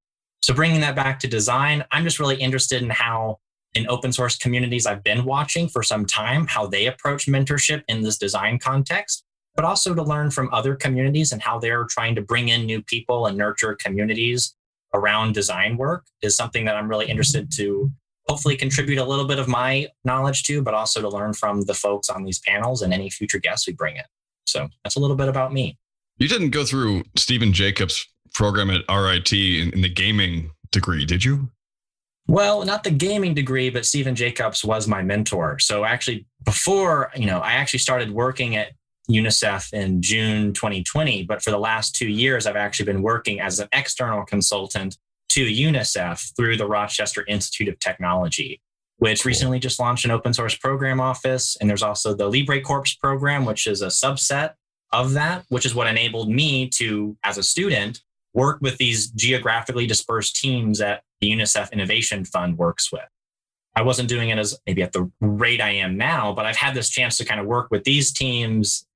So 0.42 0.54
bringing 0.54 0.82
that 0.82 0.96
back 0.96 1.20
to 1.20 1.28
design, 1.28 1.84
I'm 1.92 2.04
just 2.04 2.20
really 2.20 2.36
interested 2.36 2.82
in 2.82 2.90
how 2.90 3.40
in 3.74 3.88
open 3.90 4.12
source 4.12 4.38
communities 4.38 4.86
I've 4.86 5.04
been 5.04 5.26
watching 5.26 5.68
for 5.68 5.84
some 5.84 6.06
time, 6.06 6.48
how 6.48 6.68
they 6.68 6.88
approach 6.88 7.28
mentorship 7.28 7.84
in 7.88 8.02
this 8.02 8.18
design 8.18 8.60
context 8.60 9.24
but 9.58 9.66
also 9.66 9.96
to 9.96 10.04
learn 10.04 10.30
from 10.30 10.54
other 10.54 10.76
communities 10.76 11.34
and 11.34 11.42
how 11.42 11.60
they're 11.60 11.86
trying 11.86 12.16
to 12.16 12.22
bring 12.22 12.50
in 12.50 12.66
new 12.66 12.82
people 12.84 13.26
and 13.26 13.36
nurture 13.36 13.76
communities 13.76 14.56
around 14.94 15.34
design 15.34 15.76
work 15.76 16.06
is 16.22 16.38
something 16.38 16.64
that 16.64 16.76
I'm 16.76 16.88
really 16.88 17.08
interested 17.08 17.52
to 17.54 17.92
hopefully 18.28 18.58
contribute 18.58 19.00
a 19.00 19.06
little 19.06 19.26
bit 19.26 19.40
of 19.40 19.48
my 19.48 19.88
knowledge 20.04 20.44
to, 20.44 20.62
but 20.62 20.74
also 20.74 21.02
to 21.02 21.10
learn 21.10 21.34
from 21.34 21.62
the 21.62 21.74
folks 21.74 22.10
on 22.10 22.24
these 22.24 22.40
panels 22.40 22.82
and 22.82 22.94
any 22.94 23.10
future 23.10 23.40
guests 23.40 23.68
we 23.68 23.74
bring 23.74 23.98
in. 23.98 24.04
So 24.46 24.68
that's 24.84 24.96
a 24.96 25.00
little 25.00 25.16
bit 25.16 25.30
about 25.30 25.54
me. 25.54 25.78
You 26.18 26.28
didn't 26.28 26.50
go 26.50 26.66
through 26.66 27.04
Stephen 27.16 27.54
Jacobs' 27.54 28.08
program 28.34 28.70
at 28.70 28.82
RIT 28.90 29.32
in, 29.34 29.72
in 29.72 29.82
the 29.82 29.90
gaming 29.90 30.52
degree, 30.72 31.06
did 31.06 31.24
you? 31.24 31.52
Well, 32.28 32.66
not 32.66 32.84
the 32.84 32.92
gaming 32.92 33.34
degree, 33.34 33.70
but 33.70 33.86
Stephen 33.86 34.16
Jacobs 34.16 34.64
was 34.64 34.88
my 34.88 35.02
mentor. 35.02 35.60
So 35.60 35.86
actually, 35.86 36.26
before, 36.44 37.12
you 37.16 37.26
know, 37.26 37.40
I 37.40 37.54
actually 37.54 37.80
started 37.80 38.12
working 38.12 38.58
at 38.58 38.74
UNICEF 39.10 39.74
in 39.74 40.02
June 40.02 40.54
2020. 40.54 41.24
But 41.24 41.42
for 41.42 41.52
the 41.52 41.58
last 41.58 41.96
two 41.96 42.10
years, 42.10 42.46
I've 42.46 42.56
actually 42.56 42.86
been 42.86 43.02
working 43.02 43.40
as 43.40 43.60
an 43.60 43.70
external 43.72 44.26
consultant 44.26 44.98
to 45.30 45.46
UNICEF 45.46 46.36
through 46.36 46.58
the 46.58 46.68
Rochester 46.68 47.26
Institute 47.28 47.68
of 47.68 47.80
Technology, 47.80 48.62
which 48.98 49.26
recently 49.26 49.60
just 49.60 49.80
launched 49.80 50.06
an 50.06 50.12
open 50.12 50.34
source 50.34 50.56
program 50.56 51.00
office. 51.00 51.58
And 51.60 51.70
there's 51.70 51.84
also 51.84 52.14
the 52.14 52.30
LibreCorps 52.30 53.00
program, 53.00 53.46
which 53.46 53.68
is 53.68 53.82
a 53.82 53.88
subset 53.88 54.54
of 54.92 55.14
that, 55.14 55.46
which 55.50 55.66
is 55.66 55.76
what 55.76 55.88
enabled 55.88 56.30
me 56.30 56.70
to, 56.70 57.18
as 57.24 57.38
a 57.38 57.44
student, 57.44 58.02
work 58.34 58.60
with 58.62 58.78
these 58.78 59.10
geographically 59.12 59.88
dispersed 59.88 60.36
teams 60.36 60.80
that 60.80 61.04
the 61.22 61.32
UNICEF 61.32 61.72
Innovation 61.72 62.26
Fund 62.26 62.58
works 62.58 62.92
with. 62.92 63.08
I 63.76 63.84
wasn't 63.84 64.10
doing 64.10 64.30
it 64.30 64.40
as 64.40 64.58
maybe 64.66 64.82
at 64.82 64.92
the 64.92 65.12
rate 65.22 65.62
I 65.62 65.70
am 65.70 65.98
now, 65.98 66.34
but 66.34 66.48
I've 66.48 66.56
had 66.56 66.74
this 66.74 66.90
chance 66.90 67.18
to 67.18 67.26
kind 67.26 67.40
of 67.40 67.46
work 67.46 67.70
with 67.70 67.84
these 67.84 68.12
teams 68.12 68.87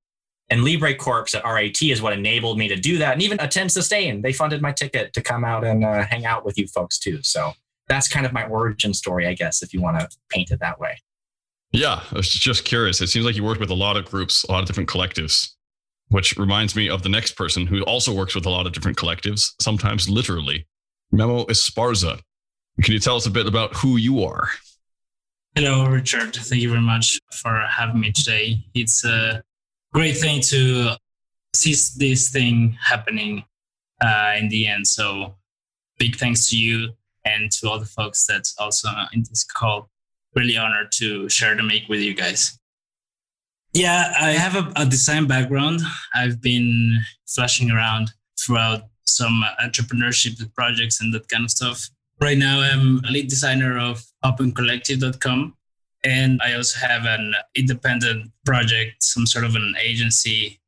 and 0.52 0.60
LibreCorps 0.60 1.34
at 1.34 1.50
RIT 1.50 1.80
is 1.82 2.02
what 2.02 2.12
enabled 2.12 2.58
me 2.58 2.68
to 2.68 2.76
do 2.76 2.98
that 2.98 3.14
and 3.14 3.22
even 3.22 3.40
attend 3.40 3.72
Sustain. 3.72 4.20
They 4.20 4.34
funded 4.34 4.60
my 4.60 4.70
ticket 4.70 5.14
to 5.14 5.22
come 5.22 5.46
out 5.46 5.64
and 5.64 5.82
uh, 5.82 6.04
hang 6.04 6.26
out 6.26 6.44
with 6.44 6.58
you 6.58 6.66
folks 6.66 6.98
too. 6.98 7.22
So 7.22 7.54
that's 7.88 8.06
kind 8.06 8.26
of 8.26 8.34
my 8.34 8.44
origin 8.44 8.92
story, 8.92 9.26
I 9.26 9.32
guess, 9.32 9.62
if 9.62 9.72
you 9.72 9.80
want 9.80 9.98
to 9.98 10.14
paint 10.28 10.50
it 10.50 10.60
that 10.60 10.78
way. 10.78 10.98
Yeah, 11.72 12.02
I 12.10 12.14
was 12.14 12.28
just 12.28 12.66
curious. 12.66 13.00
It 13.00 13.06
seems 13.06 13.24
like 13.24 13.34
you 13.34 13.42
worked 13.42 13.60
with 13.60 13.70
a 13.70 13.74
lot 13.74 13.96
of 13.96 14.04
groups, 14.04 14.44
a 14.44 14.52
lot 14.52 14.60
of 14.60 14.66
different 14.66 14.90
collectives, 14.90 15.52
which 16.08 16.36
reminds 16.36 16.76
me 16.76 16.90
of 16.90 17.02
the 17.02 17.08
next 17.08 17.32
person 17.32 17.66
who 17.66 17.80
also 17.84 18.14
works 18.14 18.34
with 18.34 18.44
a 18.44 18.50
lot 18.50 18.66
of 18.66 18.74
different 18.74 18.98
collectives, 18.98 19.52
sometimes 19.58 20.06
literally. 20.06 20.66
Memo 21.12 21.46
Esparza. 21.46 22.20
Can 22.82 22.92
you 22.92 23.00
tell 23.00 23.16
us 23.16 23.24
a 23.24 23.30
bit 23.30 23.46
about 23.46 23.74
who 23.74 23.96
you 23.96 24.22
are? 24.22 24.50
Hello, 25.54 25.86
Richard. 25.86 26.36
Thank 26.36 26.60
you 26.60 26.68
very 26.68 26.82
much 26.82 27.18
for 27.32 27.58
having 27.70 28.00
me 28.00 28.12
today. 28.12 28.58
It's 28.74 29.02
uh, 29.02 29.40
great 29.92 30.16
thing 30.16 30.40
to 30.40 30.96
see 31.54 31.74
this 31.96 32.30
thing 32.30 32.76
happening 32.80 33.44
uh, 34.00 34.34
in 34.38 34.48
the 34.48 34.66
end. 34.66 34.86
So 34.86 35.34
big 35.98 36.16
thanks 36.16 36.48
to 36.50 36.56
you 36.56 36.90
and 37.24 37.50
to 37.52 37.68
all 37.68 37.78
the 37.78 37.86
folks 37.86 38.26
that's 38.26 38.54
also 38.58 38.88
in 39.12 39.24
this 39.28 39.44
call. 39.44 39.90
Really 40.34 40.56
honored 40.56 40.90
to 40.92 41.28
share 41.28 41.54
the 41.54 41.62
make 41.62 41.88
with 41.88 42.00
you 42.00 42.14
guys. 42.14 42.58
Yeah, 43.74 44.12
I 44.18 44.32
have 44.32 44.56
a, 44.56 44.72
a 44.76 44.86
design 44.86 45.26
background. 45.26 45.80
I've 46.14 46.40
been 46.40 46.98
flashing 47.26 47.70
around 47.70 48.12
throughout 48.38 48.82
some 49.04 49.44
entrepreneurship 49.62 50.52
projects 50.54 51.00
and 51.00 51.12
that 51.14 51.28
kind 51.28 51.44
of 51.44 51.50
stuff. 51.50 51.88
Right 52.20 52.38
now, 52.38 52.60
I'm 52.60 53.02
a 53.04 53.10
lead 53.10 53.28
designer 53.28 53.78
of 53.78 54.04
opencollective.com, 54.24 55.56
and 56.04 56.40
I 56.44 56.54
also 56.54 56.78
have 56.86 57.04
an 57.04 57.34
independent 57.54 58.30
project, 58.44 59.02
some 59.02 59.26
sort 59.26 59.44
of 59.44 59.54
an 59.54 59.74
agency 59.80 60.60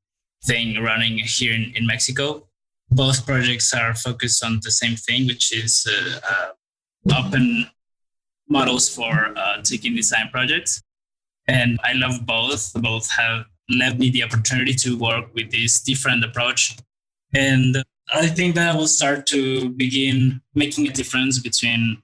thing 0.44 0.82
running 0.82 1.18
here 1.18 1.54
in, 1.54 1.72
in 1.74 1.86
Mexico. 1.86 2.46
Both 2.90 3.26
projects 3.26 3.72
are 3.74 3.94
focused 3.94 4.44
on 4.44 4.60
the 4.62 4.70
same 4.70 4.96
thing, 4.96 5.26
which 5.26 5.52
is 5.52 5.86
uh, 5.90 6.20
uh, 7.10 7.18
open 7.18 7.66
models 8.48 8.88
for 8.94 9.32
uh, 9.36 9.62
taking 9.62 9.96
design 9.96 10.28
projects. 10.30 10.82
And 11.48 11.78
I 11.82 11.94
love 11.94 12.24
both. 12.24 12.72
Both 12.74 13.10
have 13.10 13.46
left 13.70 13.98
me 13.98 14.10
the 14.10 14.22
opportunity 14.22 14.74
to 14.74 14.96
work 14.98 15.34
with 15.34 15.50
this 15.50 15.80
different 15.80 16.24
approach. 16.24 16.76
And 17.34 17.82
I 18.12 18.28
think 18.28 18.54
that 18.54 18.74
I 18.74 18.76
will 18.76 18.86
start 18.86 19.26
to 19.28 19.70
begin 19.70 20.40
making 20.54 20.86
a 20.86 20.92
difference 20.92 21.38
between 21.38 22.02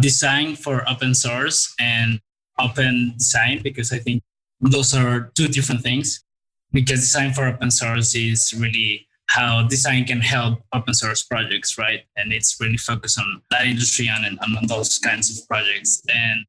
design 0.00 0.56
for 0.56 0.88
open 0.88 1.14
source 1.14 1.74
and 1.80 2.20
open 2.58 3.14
design 3.16 3.60
because 3.62 3.92
I 3.92 3.98
think 3.98 4.22
those 4.60 4.94
are 4.94 5.30
two 5.34 5.48
different 5.48 5.82
things. 5.82 6.24
Because 6.72 7.00
design 7.00 7.32
for 7.32 7.46
open 7.46 7.70
source 7.70 8.14
is 8.14 8.54
really 8.58 9.08
how 9.28 9.66
design 9.68 10.04
can 10.04 10.20
help 10.20 10.60
open 10.74 10.94
source 10.94 11.22
projects, 11.22 11.78
right? 11.78 12.00
And 12.16 12.32
it's 12.32 12.58
really 12.60 12.76
focused 12.76 13.18
on 13.18 13.42
that 13.50 13.66
industry 13.66 14.08
and, 14.10 14.38
on 14.40 14.66
those 14.66 14.98
kinds 14.98 15.30
of 15.30 15.46
projects. 15.48 16.02
And 16.14 16.44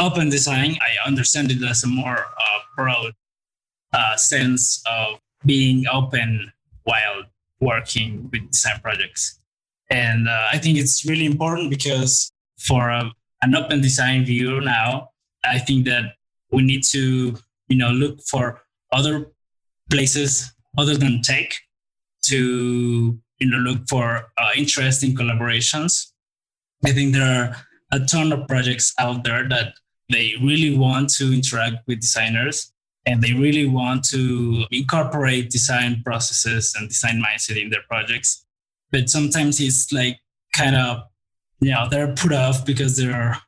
open 0.00 0.30
design, 0.30 0.76
I 0.80 1.06
understand 1.06 1.50
it 1.50 1.62
as 1.62 1.84
a 1.84 1.88
more 1.88 2.18
uh, 2.18 2.58
broad 2.76 3.12
uh, 3.92 4.16
sense 4.16 4.82
of 4.86 5.18
being 5.44 5.86
open 5.88 6.52
while 6.84 7.24
working 7.60 8.28
with 8.32 8.50
design 8.50 8.80
projects. 8.80 9.40
And 9.90 10.28
uh, 10.28 10.46
I 10.52 10.58
think 10.58 10.78
it's 10.78 11.04
really 11.04 11.26
important 11.26 11.70
because 11.70 12.30
for 12.58 12.88
a, 12.88 13.10
an 13.42 13.54
open 13.54 13.80
design 13.80 14.24
view 14.24 14.60
now, 14.60 15.10
I 15.44 15.58
think 15.58 15.86
that 15.86 16.14
we 16.50 16.62
need 16.62 16.84
to, 16.90 17.36
you 17.68 17.76
know, 17.76 17.90
look 17.90 18.20
for 18.22 18.62
other 18.92 19.26
places 19.90 20.52
other 20.78 20.96
than 20.96 21.22
tech 21.22 21.54
to, 22.22 23.18
you 23.38 23.50
know, 23.50 23.58
look 23.58 23.80
for 23.88 24.30
uh, 24.38 24.50
interesting 24.56 25.14
collaborations. 25.14 26.12
I 26.84 26.92
think 26.92 27.12
there 27.12 27.22
are 27.22 27.56
a 27.90 28.00
ton 28.00 28.32
of 28.32 28.48
projects 28.48 28.94
out 28.98 29.24
there 29.24 29.48
that 29.48 29.74
they 30.10 30.34
really 30.42 30.76
want 30.76 31.10
to 31.14 31.32
interact 31.32 31.86
with 31.86 32.00
designers 32.00 32.72
and 33.06 33.22
they 33.22 33.32
really 33.32 33.66
want 33.66 34.04
to 34.04 34.64
incorporate 34.70 35.50
design 35.50 36.02
processes 36.04 36.74
and 36.78 36.88
design 36.88 37.22
mindset 37.22 37.60
in 37.60 37.70
their 37.70 37.82
projects. 37.88 38.44
But 38.90 39.08
sometimes 39.08 39.60
it's 39.60 39.92
like 39.92 40.20
kind 40.52 40.76
of, 40.76 41.02
you 41.60 41.72
know, 41.72 41.88
they're 41.88 42.14
put 42.14 42.32
off 42.32 42.64
because 42.64 42.96
there 42.96 43.14
are 43.14 43.38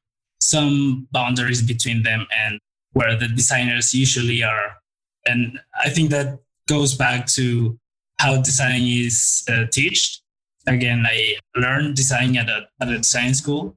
some 0.44 1.08
boundaries 1.10 1.62
between 1.62 2.02
them 2.02 2.26
and 2.36 2.60
where 2.92 3.16
the 3.16 3.28
designers 3.28 3.94
usually 3.94 4.42
are. 4.42 4.76
And 5.26 5.58
I 5.82 5.88
think 5.88 6.10
that 6.10 6.38
goes 6.68 6.94
back 6.94 7.26
to 7.38 7.78
how 8.18 8.42
design 8.42 8.82
is 8.82 9.42
uh, 9.48 9.64
taught. 9.72 10.20
Again, 10.66 11.04
I 11.06 11.36
learned 11.56 11.96
design 11.96 12.36
at 12.36 12.48
a, 12.48 12.68
at 12.80 12.88
a 12.88 12.98
design 12.98 13.34
school. 13.34 13.76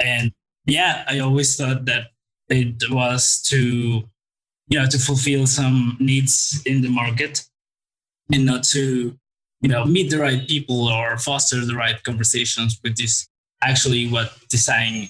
And 0.00 0.32
yeah, 0.66 1.04
I 1.08 1.20
always 1.20 1.56
thought 1.56 1.84
that 1.86 2.08
it 2.48 2.90
was 2.90 3.40
to, 3.50 4.02
you 4.68 4.78
know, 4.78 4.86
to 4.86 4.98
fulfill 4.98 5.46
some 5.46 5.96
needs 6.00 6.62
in 6.66 6.82
the 6.82 6.90
market 6.90 7.44
and 8.32 8.44
not 8.44 8.64
to, 8.64 9.16
you 9.60 9.68
know, 9.68 9.84
meet 9.84 10.10
the 10.10 10.18
right 10.18 10.46
people 10.46 10.88
or 10.88 11.16
foster 11.16 11.64
the 11.64 11.74
right 11.74 12.02
conversations, 12.02 12.78
which 12.82 13.02
is 13.02 13.28
actually 13.62 14.08
what 14.08 14.32
design 14.48 15.08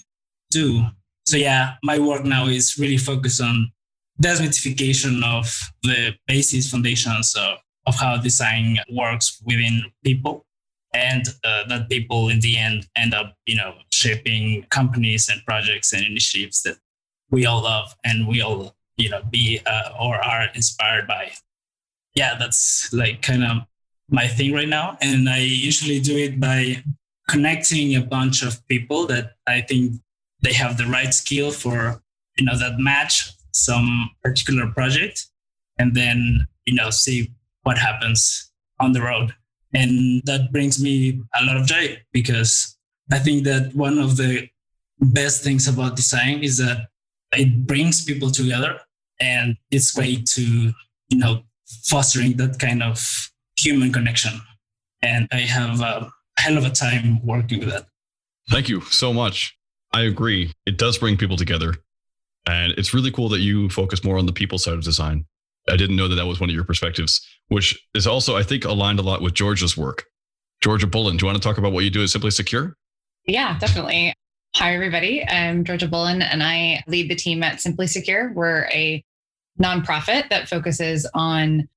do. 0.51 0.85
So 1.29 1.37
yeah, 1.37 1.75
my 1.83 1.99
work 1.99 2.25
now 2.25 2.47
is 2.47 2.79
really 2.79 2.97
focused 2.97 3.43
on 3.43 3.71
desmythification 4.23 5.23
of 5.23 5.45
the 5.83 6.15
basis 6.27 6.71
foundations 6.71 7.35
of, 7.35 7.59
of 7.87 7.97
how 7.97 8.17
design 8.17 8.79
works 8.91 9.39
within 9.45 9.83
people. 10.03 10.47
And 10.95 11.29
uh, 11.45 11.65
that 11.69 11.91
people 11.91 12.31
in 12.31 12.41
the 12.41 12.57
end 12.57 12.87
end 12.97 13.13
up 13.13 13.35
you 13.45 13.57
know 13.57 13.75
shaping 13.91 14.65
companies 14.71 15.29
and 15.29 15.45
projects 15.45 15.93
and 15.93 16.03
initiatives 16.03 16.63
that 16.63 16.79
we 17.31 17.45
all 17.45 17.63
love 17.63 17.95
and 18.07 18.27
we 18.27 18.41
all 18.41 18.75
you 18.97 19.11
know 19.11 19.21
be 19.31 19.61
uh, 19.67 19.91
or 20.01 20.17
are 20.17 20.47
inspired 20.55 21.07
by. 21.07 21.33
Yeah 22.15 22.39
that's 22.39 22.91
like 22.91 23.21
kind 23.21 23.45
of 23.45 23.59
my 24.09 24.27
thing 24.27 24.55
right 24.55 24.69
now. 24.81 24.97
And 25.03 25.29
i 25.29 25.41
usually 25.41 26.01
do 26.01 26.17
it 26.17 26.41
by 26.41 26.83
connecting 27.29 27.97
a 27.97 28.01
bunch 28.01 28.43
of 28.43 28.67
people 28.67 29.07
that 29.09 29.35
i 29.47 29.61
think 29.61 30.01
they 30.43 30.53
have 30.53 30.77
the 30.77 30.87
right 30.87 31.13
skill 31.13 31.51
for 31.51 32.03
you 32.37 32.45
know 32.45 32.57
that 32.57 32.79
match 32.79 33.31
some 33.53 34.11
particular 34.23 34.69
project 34.69 35.27
and 35.79 35.95
then 35.95 36.47
you 36.67 36.75
know 36.75 36.91
see 36.91 37.33
what 37.63 37.79
happens 37.79 38.53
on 38.81 38.93
the 38.93 39.03
road 39.03 39.35
and 39.75 40.23
that 40.25 40.51
brings 40.53 40.83
me 40.83 41.21
a 41.39 41.45
lot 41.45 41.57
of 41.57 41.67
joy 41.67 41.99
because 42.13 42.77
I 43.11 43.19
think 43.19 43.45
that 43.45 43.75
one 43.75 43.99
of 43.99 44.17
the 44.17 44.49
best 45.01 45.43
things 45.43 45.69
about 45.69 45.97
design 45.97 46.43
is 46.43 46.59
that 46.59 46.89
it 47.33 47.67
brings 47.67 48.05
people 48.05 48.31
together 48.31 48.81
and 49.21 49.57
it's 49.71 49.91
great 49.91 50.27
to, 50.27 50.43
you 50.43 51.19
know, 51.19 51.43
fostering 51.85 52.37
that 52.37 52.59
kind 52.59 52.83
of 52.83 53.31
human 53.59 53.93
connection. 53.93 54.41
And 55.03 55.29
I 55.33 55.41
have 55.41 55.81
a 55.81 56.11
hell 56.39 56.57
of 56.57 56.65
a 56.65 56.71
time 56.71 57.25
working 57.25 57.61
with 57.61 57.71
that. 57.71 57.87
Thank 58.51 58.69
you 58.69 58.81
so 58.83 59.13
much. 59.13 59.58
I 59.99 60.03
agree. 60.03 60.53
It 60.65 60.79
does 60.79 60.97
bring 60.97 61.17
people 61.17 61.37
together. 61.37 61.75
And 62.47 62.73
it's 62.79 62.95
really 62.95 63.11
cool 63.11 63.29
that 63.31 63.41
you 63.41 63.69
focus 63.69 64.05
more 64.05 64.17
on 64.17 64.27
the 64.27 64.33
people 64.33 64.57
side 64.57 64.75
of 64.75 64.85
design. 64.85 65.25
I 65.69 65.77
didn't 65.77 65.97
know 65.97 66.07
that 66.07 66.15
that 66.15 66.27
was 66.27 66.39
one 66.39 66.49
of 66.49 66.55
your 66.55 66.63
perspectives, 66.63 67.21
which 67.49 67.77
is 67.97 68.07
also, 68.07 68.37
I 68.37 68.45
think, 68.45 68.65
aligned 68.65 69.01
a 69.01 69.03
lot 69.03 69.23
with 69.23 69.35
Georgia's 69.35 69.77
work. 69.77 70.05
Georgia 70.61 70.87
Bullen, 70.87 71.17
do 71.17 71.25
you 71.25 71.27
want 71.27 71.43
to 71.43 71.47
talk 71.47 71.59
about 71.59 71.73
what 71.73 71.83
you 71.83 71.91
do 71.91 72.01
at 72.01 72.11
Simply 72.11 72.31
Secure? 72.31 72.77
Yeah, 73.27 73.59
definitely. 73.59 74.15
Hi, 74.55 74.73
everybody. 74.73 75.27
I'm 75.27 75.65
Georgia 75.65 75.89
Bullen, 75.89 76.23
and 76.23 76.45
I 76.45 76.85
lead 76.87 77.11
the 77.11 77.17
team 77.17 77.43
at 77.43 77.61
Simply 77.61 77.89
Secure. 77.89 78.33
We're 78.33 78.67
a 78.67 79.03
nonprofit 79.61 80.29
that 80.29 80.49
focuses 80.49 81.11
on 81.13 81.69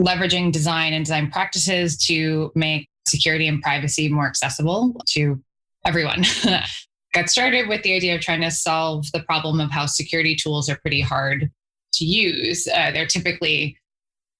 leveraging 0.00 0.50
design 0.50 0.94
and 0.94 1.04
design 1.04 1.30
practices 1.30 1.98
to 2.06 2.52
make 2.54 2.88
security 3.06 3.46
and 3.46 3.60
privacy 3.60 4.08
more 4.08 4.26
accessible 4.26 4.98
to 5.08 5.42
everyone. 5.84 6.24
Got 7.16 7.30
started 7.30 7.66
with 7.66 7.82
the 7.82 7.94
idea 7.94 8.14
of 8.14 8.20
trying 8.20 8.42
to 8.42 8.50
solve 8.50 9.10
the 9.12 9.22
problem 9.22 9.58
of 9.58 9.70
how 9.70 9.86
security 9.86 10.36
tools 10.36 10.68
are 10.68 10.76
pretty 10.76 11.00
hard 11.00 11.50
to 11.94 12.04
use. 12.04 12.68
Uh, 12.68 12.90
they're 12.90 13.06
typically 13.06 13.78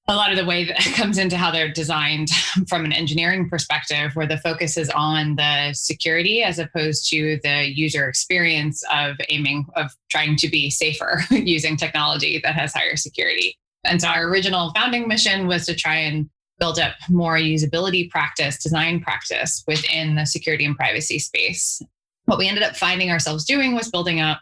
a 0.09 0.15
lot 0.15 0.31
of 0.31 0.37
the 0.37 0.45
way 0.45 0.65
that 0.67 0.77
comes 0.95 1.17
into 1.17 1.39
how 1.39 1.51
they're 1.51 1.73
designed 1.73 2.29
from 2.69 2.85
an 2.85 2.93
engineering 2.93 3.49
perspective, 3.49 4.15
where 4.15 4.27
the 4.27 4.37
focus 4.37 4.77
is 4.77 4.91
on 4.91 5.37
the 5.37 5.73
security 5.73 6.43
as 6.43 6.59
opposed 6.59 7.09
to 7.09 7.41
the 7.43 7.73
user 7.75 8.11
experience 8.11 8.85
of 8.93 9.17
aiming, 9.31 9.65
of 9.75 9.91
trying 10.11 10.37
to 10.37 10.47
be 10.47 10.69
safer 10.69 11.23
using 11.31 11.79
technology 11.79 12.43
that 12.45 12.55
has 12.55 12.75
higher 12.75 12.97
security. 12.97 13.57
And 13.85 14.03
so 14.03 14.09
our 14.09 14.29
original 14.29 14.71
founding 14.75 15.09
mission 15.09 15.47
was 15.47 15.65
to 15.65 15.75
try 15.75 15.97
and 15.97 16.29
build 16.59 16.79
up 16.79 16.93
more 17.09 17.39
usability 17.39 18.11
practice, 18.11 18.63
design 18.63 19.01
practice 19.01 19.65
within 19.67 20.15
the 20.15 20.27
security 20.27 20.67
and 20.67 20.77
privacy 20.77 21.19
space. 21.19 21.81
What 22.27 22.39
we 22.39 22.49
ended 22.49 22.63
up 22.63 22.77
finding 22.77 23.11
ourselves 23.11 23.45
doing 23.45 23.75
was 23.75 23.91
building 23.91 24.21
up 24.21 24.41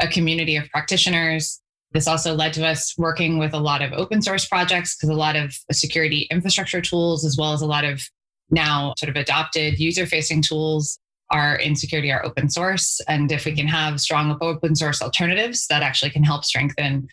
a 0.00 0.08
community 0.08 0.56
of 0.56 0.68
practitioners 0.70 1.60
this 1.96 2.06
also 2.06 2.34
led 2.34 2.52
to 2.52 2.66
us 2.66 2.94
working 2.98 3.38
with 3.38 3.54
a 3.54 3.58
lot 3.58 3.80
of 3.80 3.92
open 3.94 4.20
source 4.20 4.46
projects 4.46 4.94
because 4.94 5.08
a 5.08 5.14
lot 5.14 5.34
of 5.34 5.56
security 5.72 6.26
infrastructure 6.30 6.82
tools, 6.82 7.24
as 7.24 7.38
well 7.38 7.54
as 7.54 7.62
a 7.62 7.66
lot 7.66 7.84
of 7.84 8.02
now 8.50 8.92
sort 8.98 9.08
of 9.08 9.16
adopted 9.16 9.78
user 9.78 10.04
facing 10.04 10.42
tools, 10.42 10.98
are 11.30 11.56
in 11.56 11.74
security 11.74 12.12
are 12.12 12.24
open 12.24 12.50
source. 12.50 13.00
And 13.08 13.32
if 13.32 13.46
we 13.46 13.56
can 13.56 13.66
have 13.66 14.00
strong 14.00 14.36
open 14.42 14.76
source 14.76 15.00
alternatives, 15.00 15.66
that 15.68 15.82
actually 15.82 16.10
can 16.10 16.22
help 16.22 16.44
strengthen 16.44 17.08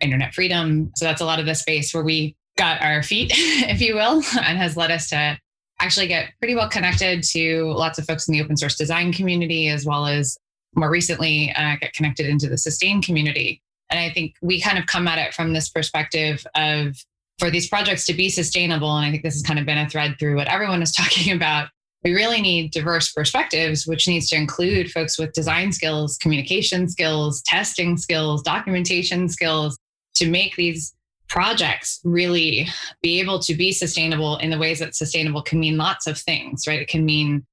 internet 0.00 0.34
freedom. 0.34 0.90
So 0.96 1.04
that's 1.04 1.20
a 1.20 1.26
lot 1.26 1.38
of 1.38 1.46
the 1.46 1.54
space 1.54 1.94
where 1.94 2.02
we 2.04 2.36
got 2.58 2.82
our 2.82 3.02
feet, 3.02 3.30
if 3.36 3.80
you 3.80 3.94
will, 3.94 4.22
and 4.40 4.58
has 4.58 4.76
led 4.76 4.90
us 4.90 5.10
to 5.10 5.38
actually 5.80 6.06
get 6.06 6.30
pretty 6.38 6.54
well 6.54 6.68
connected 6.68 7.22
to 7.22 7.72
lots 7.72 7.98
of 7.98 8.06
folks 8.06 8.28
in 8.28 8.32
the 8.32 8.42
open 8.42 8.56
source 8.56 8.76
design 8.76 9.12
community, 9.12 9.68
as 9.68 9.84
well 9.84 10.06
as 10.06 10.38
more 10.74 10.90
recently 10.90 11.52
uh, 11.56 11.76
get 11.80 11.92
connected 11.92 12.26
into 12.26 12.48
the 12.48 12.58
sustain 12.58 13.02
community. 13.02 13.60
And 13.90 14.00
I 14.00 14.10
think 14.10 14.34
we 14.42 14.60
kind 14.60 14.78
of 14.78 14.86
come 14.86 15.06
at 15.06 15.18
it 15.18 15.34
from 15.34 15.52
this 15.52 15.68
perspective 15.68 16.44
of 16.54 16.96
for 17.38 17.50
these 17.50 17.68
projects 17.68 18.06
to 18.06 18.14
be 18.14 18.28
sustainable. 18.28 18.96
And 18.96 19.06
I 19.06 19.10
think 19.10 19.22
this 19.22 19.34
has 19.34 19.42
kind 19.42 19.58
of 19.58 19.66
been 19.66 19.78
a 19.78 19.88
thread 19.88 20.16
through 20.18 20.36
what 20.36 20.48
everyone 20.48 20.82
is 20.82 20.92
talking 20.96 21.32
about. 21.32 21.68
We 22.02 22.12
really 22.12 22.42
need 22.42 22.70
diverse 22.70 23.12
perspectives, 23.12 23.86
which 23.86 24.06
needs 24.06 24.28
to 24.28 24.36
include 24.36 24.92
folks 24.92 25.18
with 25.18 25.32
design 25.32 25.72
skills, 25.72 26.18
communication 26.18 26.86
skills, 26.88 27.42
testing 27.46 27.96
skills, 27.96 28.42
documentation 28.42 29.28
skills 29.28 29.78
to 30.16 30.28
make 30.28 30.54
these 30.56 30.94
projects 31.28 32.00
really 32.04 32.68
be 33.02 33.20
able 33.20 33.38
to 33.40 33.54
be 33.54 33.72
sustainable 33.72 34.36
in 34.38 34.50
the 34.50 34.58
ways 34.58 34.78
that 34.78 34.94
sustainable 34.94 35.42
can 35.42 35.58
mean 35.58 35.76
lots 35.76 36.06
of 36.06 36.18
things, 36.18 36.66
right? 36.66 36.80
It 36.80 36.88
can 36.88 37.04
mean 37.04 37.46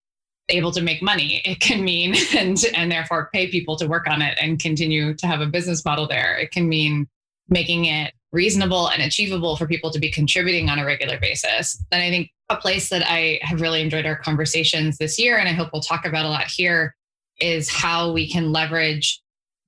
able 0.49 0.71
to 0.71 0.81
make 0.81 1.01
money. 1.01 1.41
It 1.45 1.59
can 1.59 1.83
mean 1.83 2.15
and 2.35 2.57
and 2.75 2.91
therefore 2.91 3.29
pay 3.33 3.47
people 3.47 3.75
to 3.77 3.87
work 3.87 4.07
on 4.07 4.21
it 4.21 4.37
and 4.41 4.59
continue 4.59 5.13
to 5.15 5.27
have 5.27 5.41
a 5.41 5.45
business 5.45 5.85
model 5.85 6.07
there. 6.07 6.37
It 6.37 6.51
can 6.51 6.67
mean 6.67 7.07
making 7.49 7.85
it 7.85 8.13
reasonable 8.31 8.87
and 8.89 9.01
achievable 9.01 9.57
for 9.57 9.67
people 9.67 9.91
to 9.91 9.99
be 9.99 10.09
contributing 10.09 10.69
on 10.69 10.79
a 10.79 10.85
regular 10.85 11.19
basis. 11.19 11.83
And 11.91 12.01
i 12.01 12.09
think 12.09 12.31
a 12.49 12.55
place 12.57 12.89
that 12.89 13.03
i 13.09 13.39
have 13.41 13.61
really 13.61 13.81
enjoyed 13.81 14.05
our 14.05 14.15
conversations 14.15 14.97
this 14.97 15.17
year 15.17 15.37
and 15.37 15.47
i 15.47 15.53
hope 15.53 15.69
we'll 15.73 15.81
talk 15.81 16.05
about 16.05 16.25
a 16.25 16.29
lot 16.29 16.47
here 16.47 16.95
is 17.39 17.69
how 17.69 18.11
we 18.11 18.29
can 18.29 18.51
leverage 18.51 19.20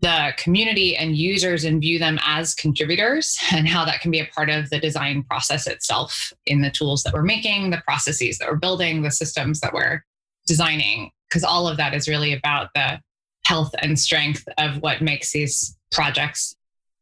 the 0.04 0.34
community 0.38 0.98
and 0.98 1.16
users 1.16 1.64
and 1.64 1.80
view 1.80 1.98
them 1.98 2.20
as 2.26 2.54
contributors 2.54 3.40
and 3.54 3.68
how 3.68 3.86
that 3.86 4.02
can 4.02 4.12
be 4.12 4.20
a 4.20 4.26
part 4.28 4.50
of 4.50 4.70
the 4.70 4.78
design 4.78 5.24
process 5.24 5.66
itself 5.66 6.34
in 6.46 6.62
the 6.62 6.70
tools 6.70 7.04
that 7.04 7.14
we're 7.14 7.24
making 7.24 7.70
the 7.70 7.82
processes 7.86 8.38
that 8.38 8.50
we're 8.50 8.58
building 8.58 9.02
the 9.02 9.10
systems 9.10 9.62
that 9.62 9.74
we're 9.74 10.04
designing 10.46 11.10
because 11.30 11.44
all 11.44 11.70
of 11.70 11.78
that 11.78 11.94
is 11.94 12.10
really 12.10 12.34
about 12.34 12.70
the 12.76 13.00
health 13.46 13.74
and 13.82 13.98
strength 13.98 14.46
of 14.58 14.82
what 14.82 15.02
makes 15.02 15.32
these 15.32 15.78
projects 15.92 16.56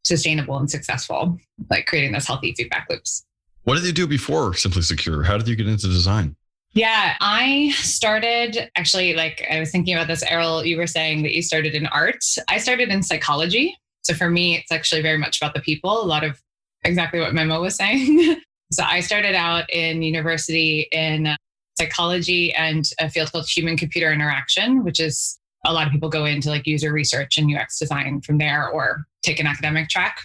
sustainable 0.04 0.58
and 0.58 0.70
successful, 0.70 1.40
like 1.70 1.88
creating 1.88 2.12
those 2.12 2.28
healthy 2.28 2.54
feedback 2.56 2.88
loops. 2.90 3.26
What 3.64 3.76
did 3.76 3.86
you 3.86 3.94
do 3.94 4.08
before 4.08 4.54
Simply 4.54 4.84
Secure? 4.84 5.24
How 5.24 5.38
did 5.38 5.48
you 5.48 5.56
get 5.56 5.68
into 5.68 5.88
design? 5.88 6.36
Yeah, 6.74 7.18
I 7.20 7.72
started 7.76 8.70
actually, 8.78 9.14
like 9.14 9.46
I 9.52 9.60
was 9.60 9.72
thinking 9.72 9.94
about 9.94 10.08
this, 10.08 10.24
Eriol, 10.24 10.66
you 10.66 10.78
were 10.78 10.88
saying 10.88 11.24
that 11.24 11.34
you 11.34 11.42
started 11.42 11.76
in 11.76 11.86
art. 11.88 12.24
I 12.48 12.60
started 12.60 12.90
in 12.90 13.04
psychology. 13.04 13.78
So 14.04 14.14
for 14.14 14.30
me, 14.30 14.56
it's 14.56 14.72
actually 14.72 15.02
very 15.02 15.18
much 15.18 15.38
about 15.42 15.54
the 15.54 15.60
people, 15.60 16.02
a 16.02 16.06
lot 16.06 16.24
of 16.24 16.42
exactly 16.84 17.20
what 17.20 17.34
Memo 17.34 17.62
was 17.62 17.76
saying. 17.76 18.42
so 18.72 18.84
I 18.84 19.02
started 19.02 19.36
out 19.36 19.70
in 19.70 20.02
university 20.02 20.88
in 20.94 21.28
uh, 21.28 21.36
psychology 21.78 22.54
and 22.54 22.90
a 23.00 23.10
field 23.10 23.32
called 23.32 23.48
human 23.48 23.76
computer 23.76 24.12
interaction, 24.12 24.84
which 24.84 25.00
is 25.00 25.38
a 25.66 25.74
lot 25.74 25.88
of 25.88 25.94
people 25.94 26.10
go 26.10 26.26
into 26.26 26.50
like 26.50 26.66
user 26.66 26.94
research 26.94 27.38
and 27.38 27.54
UX 27.54 27.80
design 27.80 28.22
from 28.22 28.38
there 28.38 28.70
or 28.70 29.06
take 29.24 29.40
an 29.40 29.46
academic 29.46 29.90
track. 29.90 30.22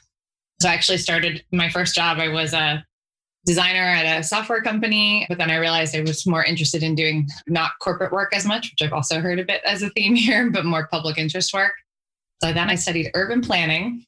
So 0.62 0.68
I 0.68 0.74
actually 0.74 0.98
started 0.98 1.44
my 1.52 1.68
first 1.68 1.94
job. 1.94 2.18
I 2.18 2.28
was 2.28 2.54
a 2.54 2.84
designer 3.46 3.80
at 3.80 4.20
a 4.20 4.24
software 4.24 4.60
company, 4.60 5.24
but 5.28 5.38
then 5.38 5.50
I 5.50 5.56
realized 5.56 5.94
I 5.94 6.00
was 6.00 6.26
more 6.26 6.44
interested 6.44 6.82
in 6.82 6.96
doing 6.96 7.28
not 7.46 7.70
corporate 7.80 8.12
work 8.12 8.34
as 8.34 8.44
much, 8.44 8.72
which 8.72 8.86
I've 8.86 8.92
also 8.92 9.20
heard 9.20 9.38
a 9.38 9.44
bit 9.44 9.62
as 9.64 9.82
a 9.82 9.90
theme 9.90 10.14
here, 10.16 10.50
but 10.50 10.64
more 10.64 10.88
public 10.88 11.16
interest 11.16 11.54
work. 11.54 11.72
So 12.42 12.52
then 12.52 12.68
I 12.68 12.74
studied 12.74 13.10
urban 13.14 13.40
planning 13.40 14.04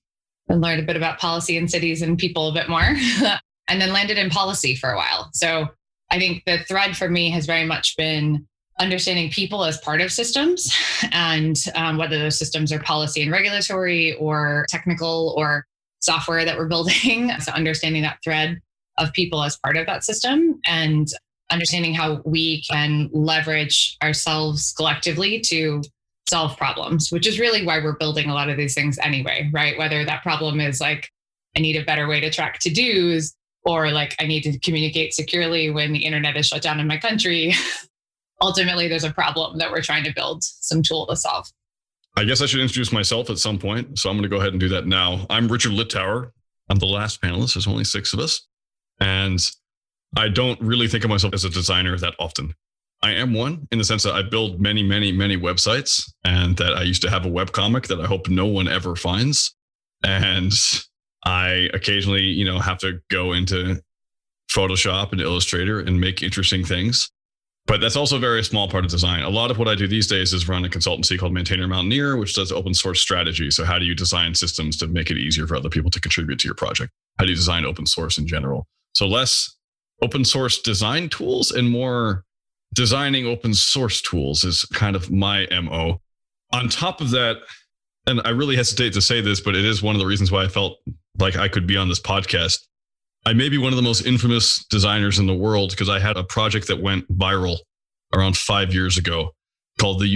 and 0.49 0.61
learned 0.61 0.81
a 0.81 0.87
bit 0.87 0.97
about 0.97 1.19
policy 1.19 1.57
in 1.57 1.69
cities 1.69 2.03
and 2.03 2.19
people 2.19 2.49
a 2.49 2.53
bit 2.53 2.69
more, 2.69 2.83
and 3.69 3.81
then 3.81 3.93
landed 3.93 4.19
in 4.19 4.29
policy 4.29 4.75
for 4.75 4.91
a 4.91 4.97
while. 4.97 5.31
So 5.33 5.69
I 6.11 6.19
think 6.19 6.43
the 6.45 6.59
thread 6.65 6.97
for 6.97 7.09
me 7.09 7.31
has 7.31 7.47
very 7.47 7.65
much 7.65 7.97
been 7.97 8.47
understanding 8.81 9.31
people 9.31 9.65
as 9.65 9.79
part 9.79 10.01
of 10.01 10.13
systems 10.13 10.73
and 11.13 11.57
um, 11.75 11.97
whether 11.97 12.19
those 12.19 12.39
systems 12.39 12.73
are 12.73 12.79
policy 12.79 13.23
and 13.23 13.31
regulatory 13.31 14.15
or 14.15 14.67
technical 14.69 15.35
or 15.37 15.65
software 16.01 16.45
that 16.45 16.57
we're 16.57 16.69
building. 16.69 17.31
so, 17.41 17.53
understanding 17.53 18.03
that 18.03 18.19
thread 18.25 18.61
of 18.99 19.13
people 19.13 19.43
as 19.43 19.57
part 19.59 19.77
of 19.77 19.87
that 19.87 20.05
system 20.05 20.61
and 20.67 21.09
understanding 21.51 21.95
how 21.95 22.21
we 22.25 22.63
can 22.63 23.09
leverage 23.13 23.97
ourselves 24.03 24.75
collectively 24.77 25.41
to 25.41 25.83
solve 26.29 26.57
problems, 26.57 27.11
which 27.11 27.27
is 27.27 27.41
really 27.41 27.65
why 27.65 27.79
we're 27.79 27.97
building 27.97 28.29
a 28.29 28.35
lot 28.35 28.51
of 28.51 28.57
these 28.57 28.75
things 28.75 28.99
anyway, 28.99 29.49
right? 29.53 29.79
Whether 29.79 30.05
that 30.05 30.23
problem 30.23 30.61
is 30.61 30.81
like, 30.81 31.09
I 31.57 31.61
need 31.61 31.77
a 31.77 31.85
better 31.85 32.07
way 32.07 32.21
to 32.21 32.31
track 32.31 32.59
to 32.61 32.71
dos, 32.71 33.35
or 33.65 33.91
like, 33.91 34.15
I 34.21 34.27
need 34.27 34.43
to 34.43 34.59
communicate 34.59 35.15
securely 35.15 35.71
when 35.71 35.93
the 35.93 36.05
internet 36.05 36.37
is 36.37 36.47
shut 36.47 36.63
down 36.63 36.81
in 36.81 36.87
my 36.87 36.99
country. 36.99 37.55
Ultimately, 38.43 38.87
there's 38.89 39.05
a 39.05 39.13
problem 39.13 39.59
that 39.59 39.71
we're 39.71 39.83
trying 39.83 40.05
to 40.05 40.13
build 40.15 40.45
some 40.45 40.83
tool 40.83 41.07
to 41.07 41.17
solve. 41.17 41.49
I 42.17 42.25
guess 42.25 42.41
I 42.41 42.47
should 42.47 42.61
introduce 42.61 42.93
myself 42.93 43.31
at 43.31 43.39
some 43.39 43.59
point. 43.59 43.99
So 43.99 44.11
I'm 44.11 44.17
going 44.17 44.23
to 44.23 44.29
go 44.29 44.37
ahead 44.37 44.53
and 44.53 44.61
do 44.61 44.69
that 44.71 44.87
now. 44.87 45.27
I'm 45.31 45.49
Richard 45.49 45.73
Littauer. 45.73 46.31
I'm 46.69 46.79
the 46.79 46.87
last 46.87 47.23
panelist. 47.23 47.55
There's 47.55 47.67
only 47.67 47.85
six 47.85 48.13
of 48.13 48.21
us. 48.21 48.47
And 49.01 49.41
I 50.17 50.29
don't 50.29 50.61
really 50.61 50.89
think 50.89 51.05
of 51.05 51.11
myself 51.11 51.35
as 51.35 51.45
a 51.45 51.51
designer 51.51 51.97
that 51.99 52.15
often. 52.19 52.55
I 53.03 53.13
am 53.13 53.33
one 53.33 53.69
in 53.71 53.79
the 53.79 53.85
sense 53.85 54.03
that 54.03 54.15
I 54.15 54.23
build 54.23 54.61
many, 54.61 54.83
many, 54.83 55.13
many 55.13 55.37
websites 55.37 56.11
and 56.25 56.57
that 56.57 56.75
I 56.75 56.83
used 56.83 57.03
to 57.03 57.11
have 57.11 57.25
a 57.25 57.29
web 57.29 57.53
comic 57.53 57.87
that 57.87 58.01
I 58.01 58.07
hope 58.07 58.29
no 58.29 58.47
one 58.47 58.67
ever 58.67 58.97
finds. 58.97 59.55
And 60.05 60.53
I 61.25 61.69
occasionally, 61.75 62.25
you 62.25 62.45
know, 62.45 62.59
have 62.59 62.79
to 62.79 63.01
go 63.11 63.33
into 63.33 63.81
Photoshop 64.51 65.13
and 65.13 65.21
Illustrator 65.21 65.81
and 65.81 66.01
make 66.01 66.23
interesting 66.23 66.65
things. 66.65 67.11
But 67.67 67.83
that's 67.83 67.97
also 67.97 68.17
a 68.17 68.21
very 68.21 68.43
small 68.43 68.67
part 68.67 68.87
of 68.87 68.91
design. 68.91 69.23
A 69.23 69.29
lot 69.29 69.51
of 69.51 69.59
what 69.59 69.69
I 69.69 69.75
do 69.75 69.87
these 69.87 70.07
days 70.07 70.33
is 70.33 70.49
run 70.49 70.65
a 70.65 70.69
consultancy 70.69 71.19
called 71.19 71.35
Maintainer 71.35 71.69
Mountaineer, 71.69 72.17
which 72.17 72.35
does 72.35 72.51
open 72.51 72.73
source 72.73 72.99
strategy. 72.99 73.51
So, 73.51 73.63
how 73.63 73.79
do 73.79 73.85
you 73.85 73.95
design 73.95 74.35
systems 74.35 74.79
to 74.79 74.87
make 74.87 75.11
it 75.11 75.19
easier 75.19 75.47
for 75.47 75.55
other 75.55 75.69
people 75.69 75.91
to 75.91 76.01
contribute 76.01 76.39
to 76.39 76.49
your 76.49 76.55
project? 76.55 76.91
How 77.19 77.27
do 77.27 77.31
you 77.31 77.37
design 77.37 77.67
open 77.67 77.85
source 77.85 78.17
in 78.17 78.27
general? 78.27 78.67
So, 78.99 79.07
less 79.07 79.55
open 80.03 80.25
source 80.25 80.61
design 80.61 81.09
tools 81.09 81.53
and 81.53 81.71
more 81.71 82.25
designing 82.75 83.29
open 83.29 83.55
source 83.55 84.03
tools 84.03 84.43
is 84.43 84.65
kind 84.75 84.97
of 84.97 85.09
my 85.09 85.47
MO. 85.53 86.01
On 86.53 86.69
top 86.69 87.01
of 87.01 87.11
that, 87.11 87.37
and 88.09 88.21
I 88.25 88.31
really 88.31 88.57
hesitate 88.57 88.93
to 88.95 89.01
say 89.01 89.21
this, 89.21 89.41
but 89.41 89.55
it 89.55 89.65
is 89.65 89.85
one 89.85 89.95
of 89.95 90.01
the 90.01 90.07
reasons 90.07 90.33
why 90.33 90.43
I 90.43 90.49
felt 90.49 90.79
like 91.17 91.37
I 91.37 91.47
could 91.47 91.65
be 91.65 91.77
on 91.77 91.89
this 91.89 92.01
podcast. 92.01 92.59
I 93.25 93.35
may 93.35 93.49
be 93.49 93.57
one 93.57 93.73
of 93.73 93.77
the 93.77 93.83
most 93.83 94.05
infamous 94.05 94.65
designers 94.65 95.21
in 95.21 95.29
the 95.29 95.35
world 95.35 95.71
because 95.71 95.89
I 95.89 96.01
had 96.01 96.17
a 96.17 96.25
project 96.25 96.67
that 96.67 96.83
went 96.83 97.07
viral 97.17 97.59
around 98.13 98.37
five 98.37 98.75
years 98.75 98.99
ago 98.99 99.31
called 99.79 100.01
the 100.01 100.09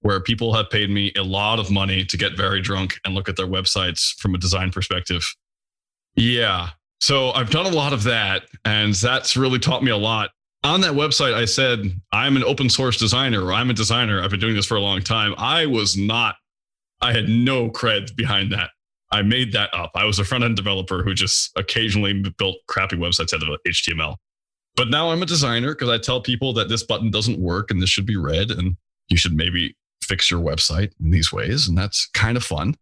where 0.00 0.20
people 0.20 0.54
have 0.54 0.70
paid 0.70 0.88
me 0.88 1.12
a 1.14 1.22
lot 1.22 1.58
of 1.58 1.70
money 1.70 2.06
to 2.06 2.16
get 2.16 2.38
very 2.38 2.62
drunk 2.62 2.98
and 3.04 3.14
look 3.14 3.28
at 3.28 3.36
their 3.36 3.46
websites 3.46 4.18
from 4.18 4.34
a 4.34 4.38
design 4.38 4.70
perspective. 4.70 5.22
Yeah. 6.14 6.70
So 7.00 7.30
I've 7.32 7.50
done 7.50 7.66
a 7.66 7.74
lot 7.76 7.92
of 7.92 8.02
that, 8.04 8.44
and 8.64 8.94
that's 8.94 9.36
really 9.36 9.58
taught 9.58 9.82
me 9.82 9.90
a 9.90 9.96
lot. 9.96 10.30
On 10.64 10.80
that 10.80 10.92
website, 10.92 11.34
I 11.34 11.44
said, 11.44 11.92
I'm 12.12 12.36
an 12.36 12.42
open 12.42 12.68
source 12.68 12.96
designer, 12.96 13.44
or 13.44 13.52
I'm 13.52 13.70
a 13.70 13.74
designer. 13.74 14.22
I've 14.22 14.30
been 14.30 14.40
doing 14.40 14.56
this 14.56 14.66
for 14.66 14.76
a 14.76 14.80
long 14.80 15.02
time. 15.02 15.34
I 15.38 15.66
was 15.66 15.96
not, 15.96 16.36
I 17.00 17.12
had 17.12 17.28
no 17.28 17.70
cred 17.70 18.16
behind 18.16 18.52
that. 18.52 18.70
I 19.12 19.22
made 19.22 19.52
that 19.52 19.72
up. 19.72 19.92
I 19.94 20.04
was 20.04 20.18
a 20.18 20.24
front 20.24 20.42
end 20.42 20.56
developer 20.56 21.02
who 21.02 21.14
just 21.14 21.52
occasionally 21.56 22.24
built 22.38 22.56
crappy 22.66 22.96
websites 22.96 23.32
out 23.32 23.42
of 23.42 23.48
uh, 23.48 23.56
HTML. 23.68 24.16
But 24.74 24.88
now 24.90 25.10
I'm 25.10 25.22
a 25.22 25.26
designer 25.26 25.74
because 25.74 25.88
I 25.88 25.98
tell 25.98 26.20
people 26.20 26.52
that 26.54 26.68
this 26.68 26.82
button 26.82 27.10
doesn't 27.10 27.38
work 27.38 27.70
and 27.70 27.80
this 27.80 27.88
should 27.88 28.04
be 28.04 28.16
red 28.16 28.50
and 28.50 28.76
you 29.08 29.16
should 29.16 29.34
maybe 29.34 29.76
fix 30.02 30.30
your 30.30 30.40
website 30.40 30.92
in 31.02 31.10
these 31.10 31.32
ways. 31.32 31.68
And 31.68 31.78
that's 31.78 32.08
kind 32.14 32.36
of 32.36 32.44
fun. 32.44 32.74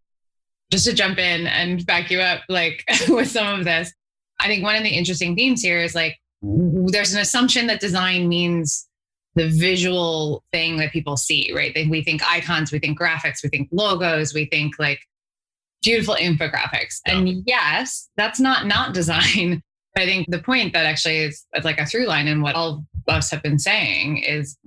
Just 0.73 0.87
to 0.87 0.93
jump 0.93 1.19
in 1.19 1.47
and 1.47 1.85
back 1.87 2.11
you 2.11 2.21
up, 2.21 2.43
like 2.49 2.85
with 3.09 3.31
some 3.31 3.61
of 3.61 3.65
this, 3.65 3.93
I 4.41 4.47
think 4.47 4.63
one 4.63 4.77
of 4.77 4.83
the 4.83 4.91
interesting 4.91 5.35
themes 5.37 5.63
here 5.63 5.79
is 5.79 5.95
like 5.95 6.19
there's 6.43 7.15
an 7.15 7.21
assumption 7.21 7.67
that 7.69 7.81
design 7.81 8.29
means 8.29 8.87
the 9.35 9.49
visual 9.49 10.45
thing 10.53 10.77
that 10.77 10.93
people 10.93 11.17
see, 11.17 11.53
right? 11.55 11.75
We 11.89 12.03
think 12.03 12.23
icons, 12.29 12.71
we 12.71 12.79
think 12.79 12.99
graphics, 12.99 13.43
we 13.43 13.49
think 13.49 13.69
logos, 13.73 14.35
we 14.35 14.47
think 14.47 14.79
like 14.79 15.01
beautiful 15.83 16.15
infographics. 16.15 17.01
Yeah. 17.07 17.19
And 17.19 17.43
yes, 17.47 18.09
that's 18.17 18.41
not 18.41 18.67
not 18.67 18.95
design. 18.95 19.63
But 19.95 20.03
I 20.03 20.07
think 20.07 20.27
the 20.29 20.41
point 20.41 20.73
that 20.73 20.87
actually 20.87 21.19
is 21.19 21.47
like 21.63 21.79
a 21.79 21.87
through 21.87 22.07
line 22.07 22.27
in 22.27 22.43
what 22.43 22.57
all 22.57 22.85
of 23.07 23.15
us 23.15 23.31
have 23.31 23.45
been 23.45 23.61
saying 23.61 24.17
is 24.25 24.59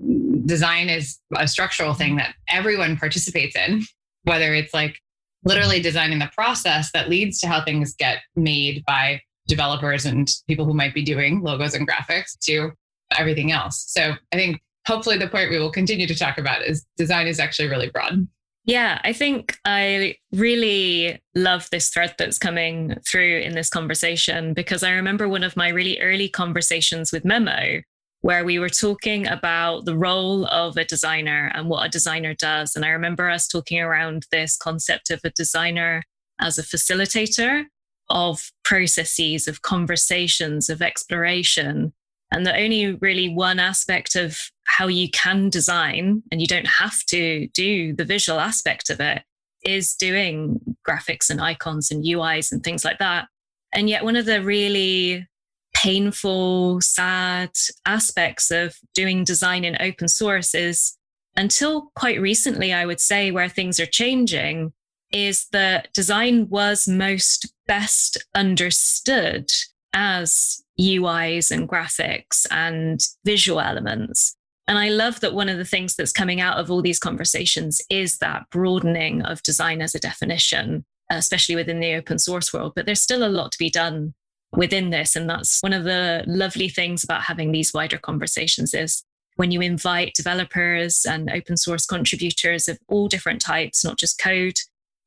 design 0.46 0.88
is 0.88 1.20
a 1.36 1.50
structural 1.50 1.94
thing 1.94 2.16
that 2.16 2.34
everyone 2.48 2.96
participates 2.96 3.54
in, 3.54 3.84
whether 4.24 4.54
it's 4.54 4.74
like 4.74 5.02
literally 5.44 5.82
designing 5.82 6.20
the 6.20 6.32
process 6.34 6.92
that 6.94 7.10
leads 7.10 7.42
to 7.42 7.48
how 7.48 7.62
things 7.62 7.94
get 7.94 8.20
made 8.38 8.86
by 8.88 9.20
developers 9.48 10.06
and 10.06 10.30
people 10.48 10.66
who 10.66 10.74
might 10.74 10.94
be 10.94 11.04
doing 11.04 11.42
logos 11.42 11.74
and 11.74 11.88
graphics 11.88 12.38
to 12.42 12.72
everything 13.18 13.52
else. 13.52 13.86
So 13.88 14.14
I 14.32 14.36
think 14.36 14.62
hopefully 14.86 15.18
the 15.18 15.28
point 15.28 15.50
we 15.50 15.60
will 15.60 15.72
continue 15.72 16.08
to 16.08 16.16
talk 16.16 16.38
about 16.38 16.64
is 16.64 16.86
design 16.98 17.28
is 17.28 17.40
actually 17.40 17.70
really 17.70 17.90
broad. 17.90 18.28
Yeah, 18.66 19.00
I 19.06 19.14
think 19.14 19.58
I 19.64 20.16
really 20.34 21.22
love 21.36 21.70
this 21.72 21.90
thread 21.90 22.16
that's 22.18 22.38
coming 22.38 22.98
through 23.08 23.40
in 23.40 23.56
this 23.56 23.70
conversation 23.70 24.54
because 24.54 24.84
I 24.84 24.92
remember 24.92 25.30
one 25.30 25.44
of 25.44 25.56
my 25.56 25.70
really 25.70 26.00
early 26.02 26.28
conversations 26.28 27.14
with 27.14 27.24
Memo 27.24 27.82
where 28.22 28.44
we 28.44 28.60
were 28.60 28.68
talking 28.68 29.26
about 29.28 29.86
the 29.86 29.96
role 29.96 30.46
of 30.48 30.76
a 30.76 30.84
designer 30.84 31.50
and 31.54 31.70
what 31.70 31.86
a 31.86 31.90
designer 31.90 32.34
does. 32.34 32.76
And 32.76 32.84
I 32.84 32.90
remember 32.90 33.30
us 33.30 33.48
talking 33.48 33.80
around 33.80 34.26
this 34.32 34.58
concept 34.58 35.12
of 35.12 35.22
a 35.24 35.30
designer 35.30 36.04
as 36.40 36.58
a 36.58 36.64
facilitator 36.64 37.66
of 38.10 38.52
processes, 38.64 39.48
of 39.48 39.62
conversations, 39.62 40.70
of 40.70 40.82
exploration. 40.82 41.94
And 42.32 42.46
the 42.46 42.56
only 42.56 42.94
really 42.96 43.30
one 43.30 43.60
aspect 43.60 44.16
of 44.16 44.40
how 44.66 44.88
you 44.88 45.10
can 45.10 45.50
design, 45.50 46.24
and 46.32 46.42
you 46.42 46.48
don't 46.48 46.68
have 46.68 47.04
to 47.06 47.48
do 47.54 47.94
the 47.94 48.06
visual 48.06 48.40
aspect 48.40 48.90
of 48.90 49.00
it, 49.00 49.24
is 49.64 49.96
doing 49.96 50.60
graphics 50.88 51.30
and 51.30 51.42
icons 51.42 51.90
and 51.92 52.04
UIs 52.04 52.52
and 52.52 52.64
things 52.64 52.84
like 52.84 53.00
that. 53.00 53.28
And 53.74 53.90
yet, 53.90 54.04
one 54.04 54.16
of 54.16 54.26
the 54.26 54.42
really 54.42 55.28
painful, 55.74 56.82
sad 56.82 57.52
aspects 57.86 58.52
of 58.52 58.76
doing 58.94 59.24
design 59.24 59.64
in 59.64 59.78
open 59.80 60.08
source 60.08 60.56
is 60.56 60.98
until 61.36 61.92
quite 61.96 62.20
recently, 62.20 62.74
I 62.74 62.86
would 62.86 63.00
say, 63.00 63.32
where 63.32 63.50
things 63.50 63.80
are 63.80 63.86
changing, 63.86 64.74
is 65.12 65.48
that 65.52 65.90
design 65.94 66.50
was 66.50 66.88
most 66.88 67.54
best 67.68 68.18
understood 68.36 69.52
as 69.94 70.64
UIs 70.80 71.52
and 71.52 71.68
graphics 71.68 72.46
and 72.52 73.00
visual 73.26 73.60
elements. 73.60 74.36
And 74.68 74.78
I 74.78 74.90
love 74.90 75.22
that 75.22 75.34
one 75.34 75.50
of 75.50 75.58
the 75.58 75.66
things 75.66 75.96
that's 75.96 76.12
coming 76.12 76.42
out 76.42 76.58
of 76.58 76.70
all 76.70 76.82
these 76.82 77.00
conversations 77.00 77.82
is 77.90 78.18
that 78.18 78.44
broadening 78.52 79.22
of 79.22 79.42
design 79.44 79.82
as 79.82 79.96
a 79.96 80.00
definition, 80.00 80.86
especially 81.10 81.56
within 81.56 81.80
the 81.80 81.94
open 81.96 82.20
source 82.20 82.54
world. 82.54 82.74
But 82.76 82.86
there's 82.86 83.02
still 83.02 83.26
a 83.26 83.30
lot 83.30 83.54
to 83.54 83.58
be 83.58 83.70
done 83.70 84.14
within 84.52 84.90
this. 84.90 85.16
And 85.16 85.30
that's 85.30 85.62
one 85.62 85.74
of 85.74 85.86
the 85.86 86.24
lovely 86.28 86.68
things 86.68 87.04
about 87.04 87.24
having 87.24 87.52
these 87.52 87.74
wider 87.74 87.98
conversations 87.98 88.74
is 88.74 89.04
when 89.38 89.52
you 89.52 89.62
invite 89.62 90.16
developers 90.16 91.06
and 91.08 91.30
open 91.30 91.56
source 91.58 91.86
contributors 91.86 92.68
of 92.68 92.78
all 92.88 93.08
different 93.08 93.40
types, 93.40 93.86
not 93.86 93.98
just 93.98 94.20
code, 94.20 94.58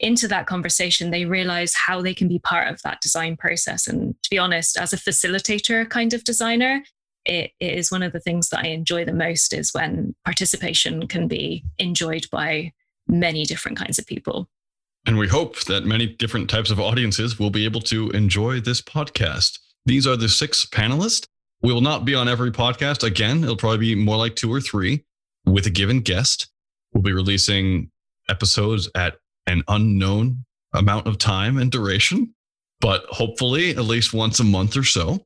into 0.01 0.27
that 0.29 0.47
conversation, 0.47 1.11
they 1.11 1.27
realize 1.27 1.75
how 1.75 2.03
they 2.03 2.15
can 2.15 2.27
be 2.27 2.39
part 2.41 2.69
of 2.69 2.83
that 2.83 3.01
design 3.01 3.37
process. 3.37 3.87
And 3.87 4.15
to 4.23 4.31
be 4.31 4.39
honest, 4.39 4.77
as 4.77 4.93
a 4.93 4.97
facilitator 4.97 5.89
kind 5.89 6.13
of 6.15 6.25
designer, 6.25 6.83
it, 7.27 7.53
it 7.61 7.75
is 7.75 7.93
one 7.93 8.03
of 8.03 8.13
the 8.13 8.21
things 8.21 8.49
that 8.49 8.65
I 8.65 8.69
enjoy 8.69 9.05
the 9.05 9.13
most 9.13 9.53
is 9.53 9.73
when 9.73 10.15
participation 10.25 11.07
can 11.07 11.29
be 11.29 11.65
enjoyed 11.79 12.27
by 12.33 12.73
many 13.07 13.45
different 13.45 13.79
kinds 13.79 13.99
of 13.99 14.07
people. 14.07 14.49
And 15.07 15.19
we 15.19 15.29
hope 15.29 15.65
that 15.65 15.85
many 15.85 16.07
different 16.07 16.51
types 16.51 16.71
of 16.71 16.81
audiences 16.81 17.39
will 17.39 17.51
be 17.51 17.65
able 17.65 17.81
to 17.83 18.11
enjoy 18.11 18.61
this 18.61 18.81
podcast. 18.83 19.59
These 19.87 20.07
are 20.07 20.17
the 20.17 20.29
six 20.29 20.67
panelists. 20.67 21.27
We 21.63 21.73
will 21.73 21.81
not 21.81 22.05
be 22.05 22.15
on 22.15 22.29
every 22.29 22.53
podcast. 22.53 23.03
Again, 23.03 23.43
it'll 23.43 23.57
probably 23.57 23.79
be 23.79 23.95
more 23.95 24.17
like 24.17 24.37
two 24.37 24.53
or 24.53 24.61
three 24.61 25.05
with 25.45 25.67
a 25.67 25.71
given 25.71 26.01
guest. 26.01 26.49
We'll 26.93 27.03
be 27.03 27.13
releasing 27.13 27.91
episodes 28.29 28.89
at 28.95 29.17
an 29.47 29.63
unknown 29.69 30.45
amount 30.73 31.07
of 31.07 31.19
time 31.19 31.59
and 31.59 31.71
duration, 31.71 32.35
but 32.81 33.05
hopefully 33.09 33.71
at 33.71 33.85
least 33.85 34.15
once 34.15 34.41
a 34.41 34.45
month 34.45 34.77
or 34.77 34.85
so. 34.85 35.21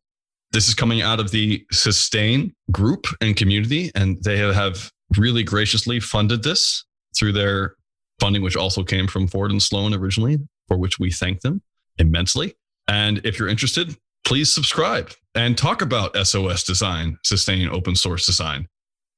This 0.53 0.69
is 0.69 0.75
coming 0.75 1.03
out 1.03 1.21
of 1.21 1.31
the 1.31 1.67
Sustain 1.73 2.55
group 2.71 3.07
and 3.21 3.37
community, 3.37 3.91
and 3.95 4.23
they 4.23 4.39
have 4.39 4.91
really 5.17 5.43
graciously 5.43 6.01
funded 6.01 6.43
this 6.43 6.85
through 7.17 7.33
their 7.33 7.75
funding, 8.21 8.43
which 8.43 8.57
also 8.57 8.85
came 8.85 9.07
from 9.07 9.27
Ford 9.27 9.51
and 9.51 9.63
Sloan 9.63 9.93
originally, 9.95 10.39
for 10.69 10.77
which 10.79 10.99
we 10.99 11.11
thank 11.11 11.41
them 11.41 11.61
immensely. 11.99 12.55
And 12.89 13.21
if 13.25 13.39
you're 13.39 13.49
interested, 13.49 13.97
please 14.25 14.53
subscribe 14.53 15.11
and 15.35 15.59
talk 15.59 15.83
about 15.83 16.17
SOS 16.17 16.63
design, 16.65 17.19
sustain 17.25 17.69
open 17.69 17.97
source 17.97 18.25
design. 18.25 18.69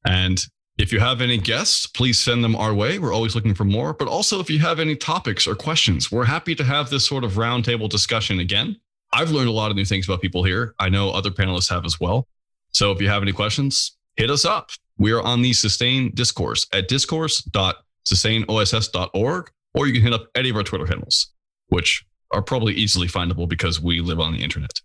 And 0.06 0.44
if 0.78 0.92
you 0.92 1.00
have 1.00 1.22
any 1.22 1.38
guests, 1.38 1.86
please 1.86 2.18
send 2.18 2.44
them 2.44 2.54
our 2.54 2.74
way. 2.74 2.98
We're 2.98 3.14
always 3.14 3.34
looking 3.34 3.54
for 3.54 3.64
more. 3.64 3.94
But 3.94 4.08
also, 4.08 4.40
if 4.40 4.50
you 4.50 4.58
have 4.58 4.78
any 4.78 4.94
topics 4.94 5.46
or 5.46 5.54
questions, 5.54 6.12
we're 6.12 6.26
happy 6.26 6.54
to 6.54 6.64
have 6.64 6.90
this 6.90 7.06
sort 7.06 7.24
of 7.24 7.32
roundtable 7.32 7.88
discussion 7.88 8.40
again. 8.40 8.78
I've 9.12 9.30
learned 9.30 9.48
a 9.48 9.52
lot 9.52 9.70
of 9.70 9.76
new 9.76 9.86
things 9.86 10.06
about 10.06 10.20
people 10.20 10.44
here. 10.44 10.74
I 10.78 10.90
know 10.90 11.10
other 11.10 11.30
panelists 11.30 11.70
have 11.70 11.86
as 11.86 11.98
well. 11.98 12.28
So 12.70 12.92
if 12.92 13.00
you 13.00 13.08
have 13.08 13.22
any 13.22 13.32
questions, 13.32 13.96
hit 14.16 14.30
us 14.30 14.44
up. 14.44 14.68
We 14.98 15.12
are 15.12 15.22
on 15.22 15.40
the 15.42 15.54
Sustain 15.54 16.14
Discourse 16.14 16.66
at 16.72 16.88
discourse.sustainoss.org, 16.88 19.50
or 19.74 19.86
you 19.86 19.92
can 19.92 20.02
hit 20.02 20.12
up 20.12 20.26
any 20.34 20.50
of 20.50 20.56
our 20.56 20.62
Twitter 20.62 20.86
handles, 20.86 21.32
which 21.68 22.04
are 22.32 22.42
probably 22.42 22.74
easily 22.74 23.08
findable 23.08 23.48
because 23.48 23.80
we 23.80 24.00
live 24.00 24.20
on 24.20 24.34
the 24.34 24.42
internet. 24.42 24.82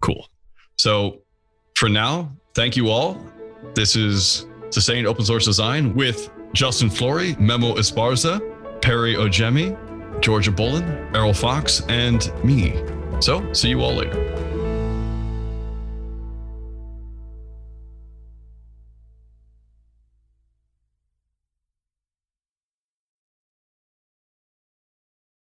Cool. 0.00 0.28
So 0.76 1.22
for 1.76 1.88
now, 1.88 2.32
thank 2.54 2.76
you 2.76 2.88
all. 2.88 3.16
This 3.74 3.94
is 3.94 4.46
Sustained 4.70 5.06
Open 5.06 5.24
Source 5.24 5.44
Design 5.44 5.94
with 5.94 6.30
Justin 6.52 6.90
Flory, 6.90 7.36
Memo 7.38 7.74
Esparza, 7.74 8.40
Perry 8.82 9.14
Ojemi, 9.14 9.76
Georgia 10.20 10.50
Bullen, 10.50 10.84
Eriol 11.14 11.34
Fox, 11.34 11.82
and 11.88 12.32
me. 12.44 12.82
So 13.20 13.52
see 13.52 13.68
you 13.68 13.80
all 13.82 13.94
later. 13.94 14.47